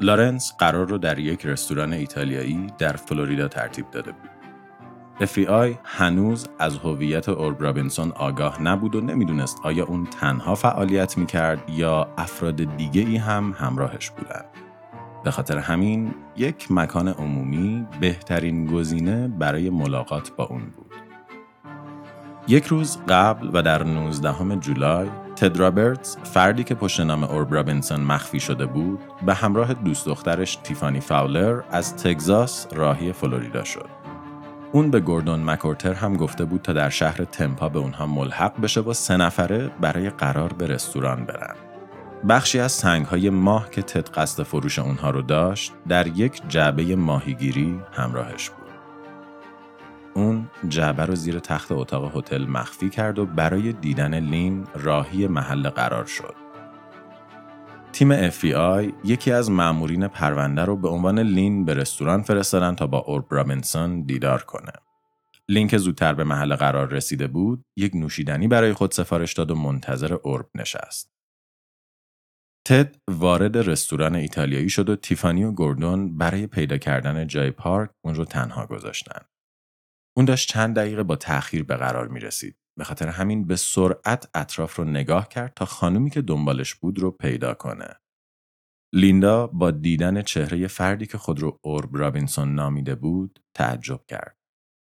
لارنس 0.00 0.54
قرار 0.58 0.88
رو 0.88 0.98
در 0.98 1.18
یک 1.18 1.46
رستوران 1.46 1.92
ایتالیایی 1.92 2.66
در 2.78 2.92
فلوریدا 2.92 3.48
ترتیب 3.48 3.90
داده 3.90 4.12
بود. 4.12 4.30
آی 5.48 5.78
هنوز 5.84 6.48
از 6.58 6.76
هویت 6.76 7.28
اورب 7.28 7.62
رابینسون 7.62 8.12
آگاه 8.12 8.62
نبود 8.62 8.94
و 8.94 9.00
نمی‌دونست 9.00 9.58
آیا 9.62 9.84
اون 9.84 10.04
تنها 10.04 10.54
فعالیت 10.54 11.18
می‌کرد 11.18 11.70
یا 11.70 12.08
افراد 12.18 12.76
دیگه 12.76 13.00
ای 13.00 13.16
هم 13.16 13.54
همراهش 13.58 14.10
بودند. 14.10 14.44
به 15.24 15.30
خاطر 15.30 15.58
همین 15.58 16.14
یک 16.36 16.66
مکان 16.70 17.08
عمومی 17.08 17.86
بهترین 18.00 18.66
گزینه 18.66 19.28
برای 19.28 19.70
ملاقات 19.70 20.32
با 20.36 20.44
اون 20.44 20.62
بود. 20.64 20.92
یک 22.48 22.64
روز 22.64 22.98
قبل 23.08 23.50
و 23.52 23.62
در 23.62 23.84
19 23.84 24.56
جولای 24.56 25.08
تد 25.40 25.56
رابرتس 25.56 26.16
فردی 26.24 26.64
که 26.64 26.74
پشت 26.74 27.00
نام 27.00 27.24
اورب 27.24 27.54
رابینسون 27.54 28.00
مخفی 28.00 28.40
شده 28.40 28.66
بود 28.66 29.00
به 29.26 29.34
همراه 29.34 29.74
دوست 29.74 30.06
دخترش 30.06 30.56
تیفانی 30.56 31.00
فاولر 31.00 31.60
از 31.70 31.96
تگزاس 31.96 32.66
راهی 32.72 33.12
فلوریدا 33.12 33.64
شد. 33.64 33.88
اون 34.72 34.90
به 34.90 35.00
گوردون 35.00 35.42
مکورتر 35.42 35.92
هم 35.92 36.16
گفته 36.16 36.44
بود 36.44 36.62
تا 36.62 36.72
در 36.72 36.88
شهر 36.88 37.24
تمپا 37.24 37.68
به 37.68 37.78
اونها 37.78 38.06
ملحق 38.06 38.60
بشه 38.60 38.80
و 38.80 38.92
سه 38.92 39.16
نفره 39.16 39.70
برای 39.80 40.10
قرار 40.10 40.52
به 40.52 40.66
رستوران 40.66 41.24
برن. 41.24 41.54
بخشی 42.28 42.60
از 42.60 42.72
سنگ 42.72 43.06
های 43.06 43.30
ماه 43.30 43.70
که 43.70 43.82
تد 43.82 44.08
قصد 44.08 44.42
فروش 44.42 44.78
اونها 44.78 45.10
رو 45.10 45.22
داشت 45.22 45.72
در 45.88 46.06
یک 46.06 46.42
جعبه 46.48 46.96
ماهیگیری 46.96 47.80
همراهش 47.92 48.50
بود. 48.50 48.68
اون 50.14 50.47
جعبه 50.68 51.04
رو 51.04 51.14
زیر 51.14 51.38
تخت 51.38 51.72
اتاق 51.72 52.16
هتل 52.16 52.46
مخفی 52.46 52.90
کرد 52.90 53.18
و 53.18 53.26
برای 53.26 53.72
دیدن 53.72 54.14
لین 54.14 54.66
راهی 54.74 55.26
محل 55.26 55.68
قرار 55.68 56.04
شد. 56.04 56.34
تیم 57.92 58.30
FBI 58.30 58.92
یکی 59.04 59.32
از 59.32 59.50
مامورین 59.50 60.08
پرونده 60.08 60.64
رو 60.64 60.76
به 60.76 60.88
عنوان 60.88 61.18
لین 61.18 61.64
به 61.64 61.74
رستوران 61.74 62.22
فرستادن 62.22 62.74
تا 62.74 62.86
با 62.86 62.98
اورب 62.98 63.26
رابینسون 63.30 64.02
دیدار 64.02 64.42
کنه. 64.42 64.72
لین 65.48 65.68
که 65.68 65.78
زودتر 65.78 66.14
به 66.14 66.24
محل 66.24 66.56
قرار 66.56 66.88
رسیده 66.88 67.26
بود، 67.26 67.64
یک 67.76 67.94
نوشیدنی 67.94 68.48
برای 68.48 68.72
خود 68.72 68.92
سفارش 68.92 69.32
داد 69.32 69.50
و 69.50 69.54
منتظر 69.54 70.14
اورب 70.14 70.46
نشست. 70.54 71.12
تد 72.64 72.96
وارد 73.08 73.56
رستوران 73.56 74.14
ایتالیایی 74.14 74.68
شد 74.68 74.88
و 74.88 74.96
تیفانی 74.96 75.44
و 75.44 75.52
گوردون 75.52 76.18
برای 76.18 76.46
پیدا 76.46 76.78
کردن 76.78 77.26
جای 77.26 77.50
پارک 77.50 77.90
اون 78.04 78.14
رو 78.14 78.24
تنها 78.24 78.66
گذاشتن. 78.66 79.20
اون 80.18 80.24
داشت 80.24 80.48
چند 80.48 80.76
دقیقه 80.76 81.02
با 81.02 81.16
تأخیر 81.16 81.62
به 81.62 81.76
قرار 81.76 82.08
می 82.08 82.20
رسید. 82.20 82.56
به 82.78 82.84
خاطر 82.84 83.08
همین 83.08 83.46
به 83.46 83.56
سرعت 83.56 84.30
اطراف 84.34 84.76
رو 84.76 84.84
نگاه 84.84 85.28
کرد 85.28 85.54
تا 85.54 85.64
خانومی 85.64 86.10
که 86.10 86.22
دنبالش 86.22 86.74
بود 86.74 86.98
رو 86.98 87.10
پیدا 87.10 87.54
کنه. 87.54 88.00
لیندا 88.94 89.46
با 89.46 89.70
دیدن 89.70 90.22
چهره 90.22 90.66
فردی 90.66 91.06
که 91.06 91.18
خود 91.18 91.40
رو 91.40 91.58
اورب 91.64 91.96
رابینسون 91.96 92.54
نامیده 92.54 92.94
بود 92.94 93.40
تعجب 93.54 94.06
کرد. 94.08 94.38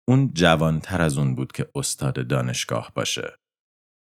اون 0.09 0.31
جوانتر 0.35 1.03
از 1.03 1.19
اون 1.19 1.35
بود 1.35 1.53
که 1.53 1.71
استاد 1.75 2.29
دانشگاه 2.29 2.93
باشه. 2.95 3.39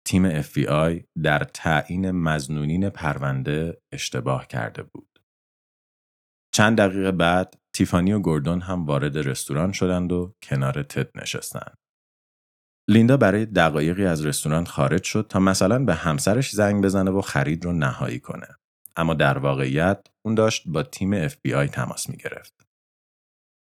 تیم 0.06 0.42
FBI 0.42 1.04
در 1.22 1.38
تعیین 1.38 2.10
مزنونین 2.10 2.90
پرونده 2.90 3.82
اشتباه 3.92 4.46
کرده 4.46 4.82
بود. 4.82 5.20
چند 6.54 6.78
دقیقه 6.78 7.12
بعد 7.12 7.63
تیفانی 7.74 8.12
و 8.12 8.18
گوردون 8.18 8.60
هم 8.60 8.86
وارد 8.86 9.18
رستوران 9.18 9.72
شدند 9.72 10.12
و 10.12 10.34
کنار 10.42 10.82
تد 10.82 11.18
نشستند. 11.18 11.76
لیندا 12.88 13.16
برای 13.16 13.46
دقایقی 13.46 14.06
از 14.06 14.26
رستوران 14.26 14.64
خارج 14.64 15.02
شد 15.02 15.26
تا 15.28 15.38
مثلا 15.38 15.84
به 15.84 15.94
همسرش 15.94 16.50
زنگ 16.50 16.84
بزنه 16.84 17.10
و 17.10 17.20
خرید 17.20 17.64
رو 17.64 17.72
نهایی 17.72 18.20
کنه. 18.20 18.48
اما 18.96 19.14
در 19.14 19.38
واقعیت 19.38 20.06
اون 20.24 20.34
داشت 20.34 20.62
با 20.66 20.82
تیم 20.82 21.28
FBI 21.28 21.70
تماس 21.72 22.10
می 22.10 22.16
گرفت. 22.16 22.54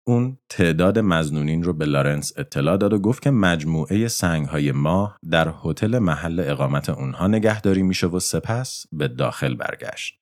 اون 0.07 0.37
تعداد 0.49 0.99
مزنونین 0.99 1.63
رو 1.63 1.73
به 1.73 1.85
لارنس 1.85 2.33
اطلاع 2.37 2.77
داد 2.77 2.93
و 2.93 2.99
گفت 2.99 3.21
که 3.21 3.31
مجموعه 3.31 4.07
سنگ 4.07 4.47
های 4.47 4.71
ماه 4.71 5.17
در 5.31 5.53
هتل 5.63 5.99
محل 5.99 6.39
اقامت 6.39 6.89
اونها 6.89 7.27
نگهداری 7.27 7.83
میشه 7.83 8.07
و 8.07 8.19
سپس 8.19 8.85
به 8.91 9.07
داخل 9.07 9.55
برگشت. 9.55 10.19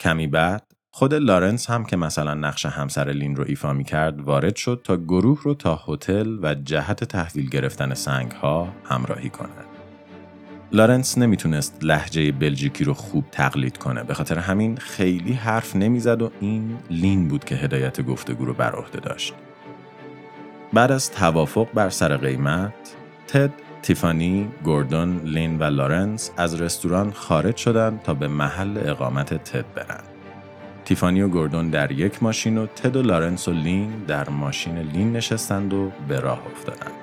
کمی 0.00 0.26
بعد 0.26 0.72
خود 0.98 1.14
لارنس 1.14 1.70
هم 1.70 1.84
که 1.84 1.96
مثلا 1.96 2.34
نقش 2.34 2.66
همسر 2.66 3.10
لین 3.10 3.36
رو 3.36 3.44
ایفا 3.48 3.72
می 3.72 3.84
کرد 3.84 4.20
وارد 4.20 4.56
شد 4.56 4.80
تا 4.84 4.96
گروه 4.96 5.40
رو 5.42 5.54
تا 5.54 5.80
هتل 5.86 6.38
و 6.42 6.54
جهت 6.54 7.04
تحویل 7.04 7.48
گرفتن 7.48 7.94
سنگ 7.94 8.30
ها 8.32 8.68
همراهی 8.84 9.30
کنه. 9.30 9.48
لارنس 10.72 11.18
نمی‌تونست 11.18 11.78
لهجه 11.82 12.32
بلژیکی 12.32 12.84
رو 12.84 12.94
خوب 12.94 13.24
تقلید 13.32 13.78
کنه 13.78 14.04
به 14.04 14.14
خاطر 14.14 14.38
همین 14.38 14.76
خیلی 14.76 15.32
حرف 15.32 15.76
نمی‌زد 15.76 16.22
و 16.22 16.30
این 16.40 16.78
لین 16.90 17.28
بود 17.28 17.44
که 17.44 17.54
هدایت 17.54 18.00
گفتگو 18.00 18.44
رو 18.44 18.54
بر 18.54 18.72
عهده 18.72 19.00
داشت. 19.00 19.34
بعد 20.72 20.92
از 20.92 21.10
توافق 21.10 21.68
بر 21.74 21.90
سر 21.90 22.16
قیمت، 22.16 22.72
تد، 23.28 23.50
تیفانی، 23.82 24.48
گوردون، 24.64 25.20
لین 25.24 25.58
و 25.58 25.64
لارنس 25.64 26.30
از 26.36 26.60
رستوران 26.60 27.12
خارج 27.12 27.56
شدند 27.56 28.02
تا 28.02 28.14
به 28.14 28.28
محل 28.28 28.78
اقامت 28.84 29.34
تد 29.34 29.64
برند. 29.74 30.07
تیفانی 30.88 31.22
و 31.22 31.28
گوردون 31.28 31.70
در 31.70 31.92
یک 31.92 32.22
ماشین 32.22 32.58
و 32.58 32.66
تد 32.66 32.96
و 32.96 33.02
لارنس 33.02 33.48
و 33.48 33.52
لین 33.52 33.90
در 34.06 34.28
ماشین 34.28 34.78
لین 34.78 35.12
نشستند 35.12 35.74
و 35.74 35.92
به 36.08 36.20
راه 36.20 36.42
افتادند. 36.46 36.94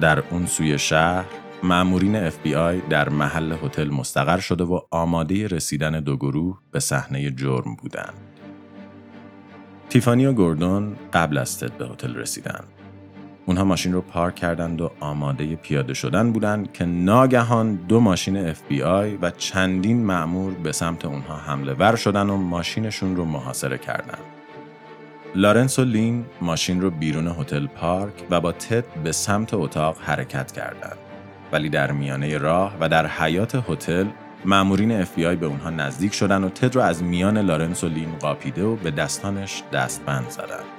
در 0.00 0.22
اون 0.30 0.46
سوی 0.46 0.78
شهر 0.78 1.24
مأمورین 1.62 2.30
FBI 2.30 2.88
در 2.90 3.08
محل 3.08 3.52
هتل 3.52 3.90
مستقر 3.90 4.38
شده 4.38 4.64
و 4.64 4.80
آماده 4.90 5.46
رسیدن 5.46 6.00
دو 6.00 6.16
گروه 6.16 6.58
به 6.70 6.80
صحنه 6.80 7.30
جرم 7.30 7.74
بودند. 7.74 8.14
تیفانی 9.88 10.26
و 10.26 10.32
گوردون 10.32 10.96
قبل 11.12 11.38
از 11.38 11.58
تد 11.58 11.72
به 11.72 11.86
هتل 11.86 12.14
رسیدند. 12.14 12.83
اونها 13.46 13.64
ماشین 13.64 13.92
رو 13.92 14.00
پارک 14.00 14.34
کردند 14.34 14.80
و 14.80 14.90
آماده 15.00 15.56
پیاده 15.56 15.94
شدن 15.94 16.32
بودند 16.32 16.72
که 16.72 16.84
ناگهان 16.84 17.74
دو 17.74 18.00
ماشین 18.00 18.52
FBI 18.52 19.18
و 19.22 19.30
چندین 19.30 20.04
معمور 20.04 20.54
به 20.54 20.72
سمت 20.72 21.04
اونها 21.04 21.36
حمله 21.36 21.72
ور 21.72 21.96
شدن 21.96 22.30
و 22.30 22.36
ماشینشون 22.36 23.16
رو 23.16 23.24
محاصره 23.24 23.78
کردند. 23.78 24.24
لارنس 25.34 25.78
و 25.78 25.84
لین 25.84 26.24
ماشین 26.40 26.80
رو 26.80 26.90
بیرون 26.90 27.28
هتل 27.28 27.66
پارک 27.66 28.12
و 28.30 28.40
با 28.40 28.52
تد 28.52 28.84
به 29.04 29.12
سمت 29.12 29.54
اتاق 29.54 29.96
حرکت 30.00 30.52
کردند. 30.52 30.96
ولی 31.52 31.68
در 31.68 31.92
میانه 31.92 32.38
راه 32.38 32.74
و 32.80 32.88
در 32.88 33.06
حیاط 33.06 33.54
هتل 33.68 34.06
مامورین 34.44 35.04
FBI 35.04 35.36
به 35.40 35.46
اونها 35.46 35.70
نزدیک 35.70 36.14
شدن 36.14 36.44
و 36.44 36.48
تد 36.48 36.74
رو 36.74 36.80
از 36.80 37.02
میان 37.02 37.38
لارنس 37.38 37.84
و 37.84 37.88
لین 37.88 38.14
قاپیده 38.20 38.64
و 38.64 38.76
به 38.76 38.90
دستانش 38.90 39.62
دستبند 39.72 40.30
زدند. 40.30 40.73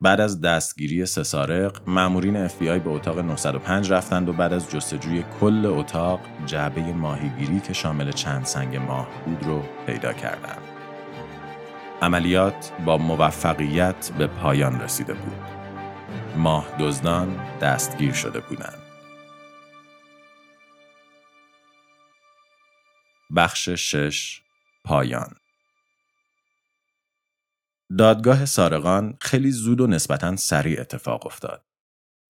بعد 0.00 0.20
از 0.20 0.40
دستگیری 0.40 1.06
سه 1.06 1.22
سارق، 1.22 1.80
مامورین 1.86 2.48
FBI 2.48 2.80
به 2.84 2.90
اتاق 2.90 3.18
905 3.18 3.92
رفتند 3.92 4.28
و 4.28 4.32
بعد 4.32 4.52
از 4.52 4.70
جستجوی 4.70 5.24
کل 5.40 5.66
اتاق 5.66 6.20
جعبه 6.46 6.92
ماهیگیری 6.92 7.60
که 7.60 7.72
شامل 7.72 8.12
چند 8.12 8.44
سنگ 8.44 8.76
ماه 8.76 9.08
بود 9.24 9.42
رو 9.42 9.62
پیدا 9.86 10.12
کردند. 10.12 10.62
عملیات 12.02 12.72
با 12.84 12.98
موفقیت 12.98 14.10
به 14.18 14.26
پایان 14.26 14.80
رسیده 14.80 15.14
بود. 15.14 15.36
ماه 16.36 16.66
دزدان 16.80 17.36
دستگیر 17.60 18.12
شده 18.12 18.40
بودند. 18.40 18.82
بخش 23.36 23.68
شش 23.68 24.42
پایان 24.84 25.34
دادگاه 27.98 28.44
سارقان 28.44 29.14
خیلی 29.20 29.50
زود 29.50 29.80
و 29.80 29.86
نسبتا 29.86 30.36
سریع 30.36 30.80
اتفاق 30.80 31.26
افتاد. 31.26 31.62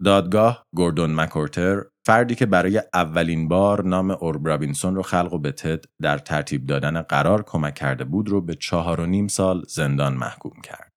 دادگاه 0.04 0.64
گوردون 0.76 1.14
مکورتر 1.14 1.82
فردی 2.06 2.34
که 2.34 2.46
برای 2.46 2.82
اولین 2.94 3.48
بار 3.48 3.84
نام 3.84 4.10
اورب 4.10 4.48
رابینسون 4.48 4.94
رو 4.94 5.02
خلق 5.02 5.32
و 5.32 5.38
به 5.38 5.52
تد 5.52 5.84
در 6.02 6.18
ترتیب 6.18 6.66
دادن 6.66 7.02
قرار 7.02 7.42
کمک 7.42 7.74
کرده 7.74 8.04
بود 8.04 8.28
رو 8.28 8.40
به 8.40 8.54
چهار 8.54 9.00
و 9.00 9.06
نیم 9.06 9.28
سال 9.28 9.64
زندان 9.68 10.14
محکوم 10.14 10.60
کرد. 10.64 10.92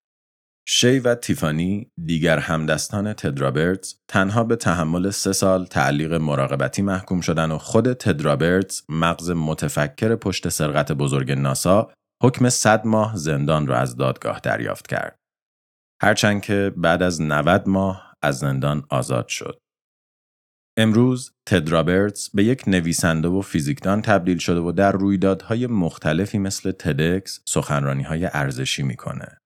شی 0.67 0.99
و 0.99 1.15
تیفانی 1.15 1.91
دیگر 2.05 2.39
همدستان 2.39 3.13
تد 3.13 3.39
رابرتز 3.39 3.95
تنها 4.07 4.43
به 4.43 4.55
تحمل 4.55 5.09
سه 5.09 5.33
سال 5.33 5.65
تعلیق 5.65 6.13
مراقبتی 6.13 6.81
محکوم 6.81 7.21
شدن 7.21 7.51
و 7.51 7.57
خود 7.57 7.93
تد 7.93 8.21
رابرتز 8.21 8.81
مغز 8.89 9.29
متفکر 9.31 10.15
پشت 10.15 10.49
سرقت 10.49 10.91
بزرگ 10.91 11.31
ناسا 11.31 11.91
حکم 12.23 12.49
صد 12.49 12.85
ماه 12.85 13.17
زندان 13.17 13.67
را 13.67 13.77
از 13.77 13.95
دادگاه 13.95 14.39
دریافت 14.39 14.87
کرد. 14.87 15.19
هرچند 16.01 16.41
که 16.41 16.73
بعد 16.77 17.03
از 17.03 17.21
90 17.21 17.69
ماه 17.69 18.13
از 18.23 18.39
زندان 18.39 18.85
آزاد 18.89 19.27
شد. 19.27 19.59
امروز 20.77 21.31
تد 21.47 21.69
رابرتز 21.69 22.29
به 22.33 22.43
یک 22.43 22.63
نویسنده 22.67 23.27
و 23.27 23.41
فیزیکدان 23.41 24.01
تبدیل 24.01 24.37
شده 24.37 24.59
و 24.59 24.71
در 24.71 24.91
رویدادهای 24.91 25.67
مختلفی 25.67 26.37
مثل 26.37 26.71
تدکس 26.71 27.39
سخنرانی 27.47 28.03
های 28.03 28.25
ارزشی 28.33 28.83
می‌کنه. 28.83 29.37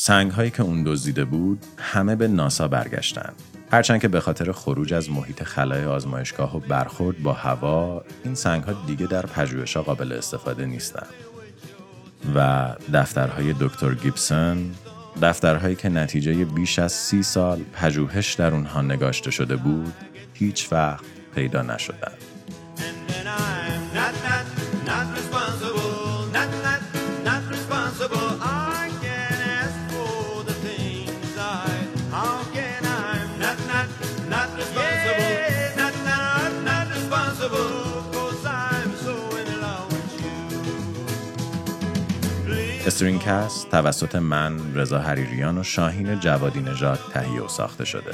سنگ 0.00 0.30
هایی 0.30 0.50
که 0.50 0.62
اون 0.62 0.82
دزدیده 0.86 1.24
بود 1.24 1.64
همه 1.78 2.16
به 2.16 2.28
ناسا 2.28 2.68
برگشتند. 2.68 3.42
هرچند 3.70 4.00
که 4.00 4.08
به 4.08 4.20
خاطر 4.20 4.52
خروج 4.52 4.94
از 4.94 5.10
محیط 5.10 5.42
خلای 5.42 5.84
آزمایشگاه 5.84 6.56
و 6.56 6.60
برخورد 6.60 7.22
با 7.22 7.32
هوا 7.32 8.04
این 8.24 8.34
سنگ 8.34 8.64
ها 8.64 8.86
دیگه 8.86 9.06
در 9.06 9.26
پژوهش‌ها 9.26 9.82
قابل 9.82 10.12
استفاده 10.12 10.66
نیستند. 10.66 11.33
و 12.34 12.68
دفترهای 12.92 13.54
دکتر 13.60 13.94
گیبسون 13.94 14.70
دفترهایی 15.22 15.74
که 15.74 15.88
نتیجه 15.88 16.44
بیش 16.44 16.78
از 16.78 16.92
سی 16.92 17.22
سال 17.22 17.62
پژوهش 17.72 18.34
در 18.34 18.54
اونها 18.54 18.82
نگاشته 18.82 19.30
شده 19.30 19.56
بود 19.56 19.94
هیچ 20.34 20.72
وقت 20.72 21.04
پیدا 21.34 21.62
نشدند. 21.62 22.33
استرینگ‌کست 43.04 43.70
توسط 43.70 44.14
من 44.16 44.74
رضا 44.74 44.98
حریریان 44.98 45.58
و 45.58 45.62
شاهین 45.62 46.20
جوادی 46.20 46.60
نژاد 46.60 46.98
تهیه 47.14 47.42
و 47.42 47.48
ساخته 47.48 47.84
شده. 47.84 48.12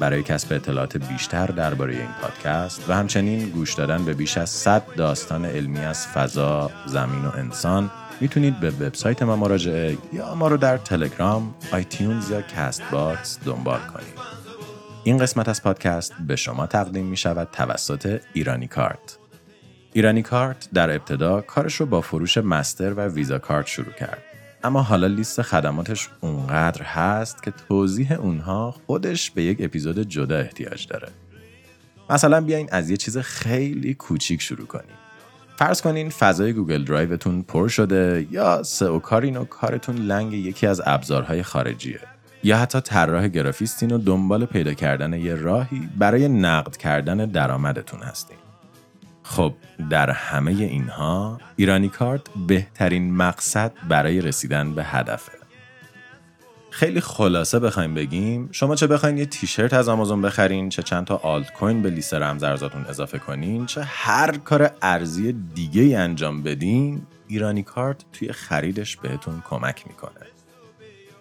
برای 0.00 0.22
کسب 0.22 0.52
اطلاعات 0.52 0.96
بیشتر 0.96 1.46
درباره 1.46 1.94
این 1.94 2.08
پادکست 2.22 2.90
و 2.90 2.94
همچنین 2.94 3.48
گوش 3.48 3.74
دادن 3.74 4.04
به 4.04 4.14
بیش 4.14 4.38
از 4.38 4.50
100 4.50 4.82
داستان 4.96 5.44
علمی 5.44 5.78
از 5.78 6.06
فضا، 6.06 6.70
زمین 6.86 7.24
و 7.24 7.30
انسان 7.34 7.90
می‌تونید 8.20 8.60
به 8.60 8.70
وبسایت 8.70 9.22
ما 9.22 9.36
مراجعه 9.36 9.98
یا 10.12 10.34
ما 10.34 10.48
رو 10.48 10.56
در 10.56 10.76
تلگرام، 10.76 11.54
iTunes 11.72 12.30
یا 12.30 12.42
Castbox 12.42 13.38
دنبال 13.44 13.80
کنید. 13.80 14.18
این 15.04 15.18
قسمت 15.18 15.48
از 15.48 15.62
پادکست 15.62 16.12
به 16.26 16.36
شما 16.36 16.66
تقدیم 16.66 17.06
می 17.06 17.16
شود 17.16 17.48
توسط 17.52 18.20
ایرانی 18.32 18.66
کارت. 18.66 19.17
ایرانی 19.92 20.22
کارت 20.22 20.68
در 20.74 20.90
ابتدا 20.90 21.40
کارش 21.40 21.74
رو 21.74 21.86
با 21.86 22.00
فروش 22.00 22.38
Master 22.38 22.92
و 22.92 23.00
Visa 23.00 23.38
Card 23.38 23.66
شروع 23.66 23.92
کرد. 23.92 24.22
اما 24.64 24.82
حالا 24.82 25.06
لیست 25.06 25.42
خدماتش 25.42 26.08
اونقدر 26.20 26.82
هست 26.82 27.42
که 27.42 27.52
توضیح 27.68 28.12
اونها 28.12 28.74
خودش 28.86 29.30
به 29.30 29.42
یک 29.42 29.58
اپیزود 29.60 29.98
جدا 29.98 30.38
احتیاج 30.38 30.86
داره. 30.86 31.08
مثلا 32.10 32.40
بیاین 32.40 32.68
از 32.72 32.90
یه 32.90 32.96
چیز 32.96 33.18
خیلی 33.18 33.94
کوچیک 33.94 34.42
شروع 34.42 34.66
کنیم. 34.66 34.96
فرض 35.56 35.80
کنین 35.80 36.10
فضای 36.10 36.52
Google 36.52 36.84
Drive 36.84 37.20
تون 37.20 37.42
پر 37.42 37.68
شده 37.68 38.26
یا 38.30 38.62
SEO 38.62 38.98
کارین 38.98 39.36
و 39.36 39.44
کارتون 39.44 39.96
لنگ 39.96 40.32
یکی 40.32 40.66
از 40.66 40.82
ابزارهای 40.84 41.42
خارجیه. 41.42 42.00
یا 42.44 42.58
حتی 42.58 42.80
طراح 42.80 43.28
گرافیستین 43.28 43.92
و 43.92 43.98
دنبال 43.98 44.46
پیدا 44.46 44.74
کردن 44.74 45.12
یه 45.12 45.34
راهی 45.34 45.88
برای 45.98 46.28
نقد 46.28 46.76
کردن 46.76 47.16
درآمدتون 47.16 48.00
هستین. 48.00 48.36
خب 49.28 49.54
در 49.90 50.10
همه 50.10 50.50
اینها 50.50 51.40
ایرانی 51.56 51.88
کارت 51.88 52.20
بهترین 52.46 53.16
مقصد 53.16 53.72
برای 53.88 54.20
رسیدن 54.20 54.74
به 54.74 54.84
هدفه. 54.84 55.32
خیلی 56.70 57.00
خلاصه 57.00 57.58
بخوایم 57.58 57.94
بگیم 57.94 58.48
شما 58.52 58.74
چه 58.74 58.86
بخواین 58.86 59.18
یه 59.18 59.26
تیشرت 59.26 59.74
از 59.74 59.88
آمازون 59.88 60.22
بخرین 60.22 60.68
چه 60.68 60.82
چند 60.82 61.04
تا 61.04 61.16
آلت 61.16 61.52
کوین 61.52 61.82
به 61.82 61.90
لیست 61.90 62.14
رمزارزاتون 62.14 62.84
اضافه 62.84 63.18
کنین 63.18 63.66
چه 63.66 63.82
هر 63.82 64.36
کار 64.36 64.70
ارزی 64.82 65.32
دیگه 65.54 65.82
ای 65.82 65.94
انجام 65.94 66.42
بدین 66.42 67.02
ایرانی 67.26 67.62
کارت 67.62 68.04
توی 68.12 68.32
خریدش 68.32 68.96
بهتون 68.96 69.42
کمک 69.50 69.84
می‌کنه. 69.86 70.26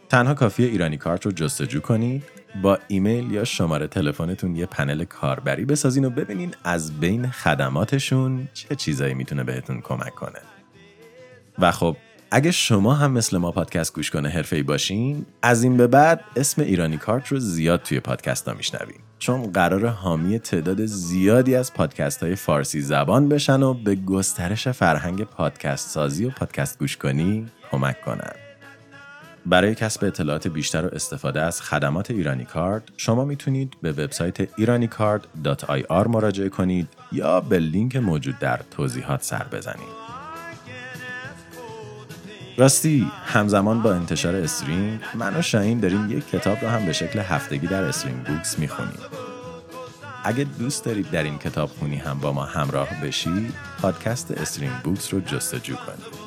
تنها 0.09 0.33
کافی 0.33 0.63
ایرانی 0.63 0.97
کارت 0.97 1.25
رو 1.25 1.31
جستجو 1.31 1.79
کنید 1.79 2.23
با 2.61 2.79
ایمیل 2.87 3.31
یا 3.31 3.43
شماره 3.43 3.87
تلفنتون 3.87 4.55
یه 4.55 4.65
پنل 4.65 5.03
کاربری 5.03 5.65
بسازین 5.65 6.05
و 6.05 6.09
ببینین 6.09 6.55
از 6.63 6.99
بین 6.99 7.27
خدماتشون 7.27 8.47
چه 8.53 8.75
چیزایی 8.75 9.13
می‌تونه 9.13 9.43
بهتون 9.43 9.81
کمک 9.81 10.15
کنه. 10.15 10.39
و 11.59 11.71
خب 11.71 11.97
اگه 12.31 12.51
شما 12.51 12.93
هم 12.93 13.11
مثل 13.11 13.37
ما 13.37 13.51
پادکست 13.51 13.93
گوش 13.93 14.11
کنه 14.11 14.29
حرفه‌ای 14.29 14.63
باشین 14.63 15.25
از 15.41 15.63
این 15.63 15.77
به 15.77 15.87
بعد 15.87 16.23
اسم 16.35 16.61
ایرانی 16.61 16.97
کارت 16.97 17.27
رو 17.27 17.39
زیاد 17.39 17.81
توی 17.81 17.99
پادکست 17.99 18.47
ها 18.47 18.53
میشنویم 18.53 18.99
چون 19.19 19.51
قرار 19.51 19.87
حامی 19.87 20.39
تعداد 20.39 20.85
زیادی 20.85 21.55
از 21.55 21.73
پادکست 21.73 22.23
های 22.23 22.35
فارسی 22.35 22.81
زبان 22.81 23.29
بشن 23.29 23.63
و 23.63 23.73
به 23.73 23.95
گسترش 23.95 24.67
فرهنگ 24.67 25.23
پادکست 25.23 25.89
سازی 25.89 26.25
و 26.25 26.29
پادکست 26.29 26.79
گوش 26.79 26.97
کنی 26.97 27.45
کمک 27.71 28.01
کنن 28.01 28.46
برای 29.49 29.75
کسب 29.75 30.03
اطلاعات 30.05 30.47
بیشتر 30.47 30.85
و 30.85 30.89
استفاده 30.93 31.41
از 31.41 31.61
خدمات 31.61 32.11
ایرانی 32.11 32.45
کارد 32.45 32.91
شما 32.97 33.25
می‌تونید 33.25 33.73
به 33.81 33.91
وبسایت 33.91 34.45
iranicard.ir 34.45 36.07
مراجعه 36.07 36.49
کنید 36.49 36.87
یا 37.11 37.41
به 37.41 37.59
لینک 37.59 37.95
موجود 37.95 38.39
در 38.39 38.59
توضیحات 38.71 39.23
سر 39.23 39.43
بزنید. 39.51 40.07
راستی 42.57 43.11
همزمان 43.25 43.81
با 43.81 43.93
انتشار 43.93 44.35
استرینگ 44.35 44.99
من 45.15 45.35
و 45.35 45.41
شاهین 45.41 45.79
داریم 45.79 46.17
یک 46.17 46.29
کتاب 46.29 46.57
رو 46.61 46.67
هم 46.67 46.85
به 46.85 46.93
شکل 46.93 47.19
هفتگی 47.19 47.67
در 47.67 47.83
استرینگ 47.83 48.23
بوکس 48.23 48.59
می‌خونیم. 48.59 48.99
اگه 50.23 50.43
دوست 50.43 50.85
دارید 50.85 51.11
در 51.11 51.23
این 51.23 51.37
کتاب 51.37 51.69
خونی 51.69 51.97
هم 51.97 52.19
با 52.19 52.31
ما 52.31 52.43
همراه 52.43 52.89
بشید 53.03 53.53
پادکست 53.81 54.31
استرینگ 54.31 54.73
بوکس 54.83 55.13
رو 55.13 55.19
جستجو 55.19 55.75
کنید. 55.75 56.26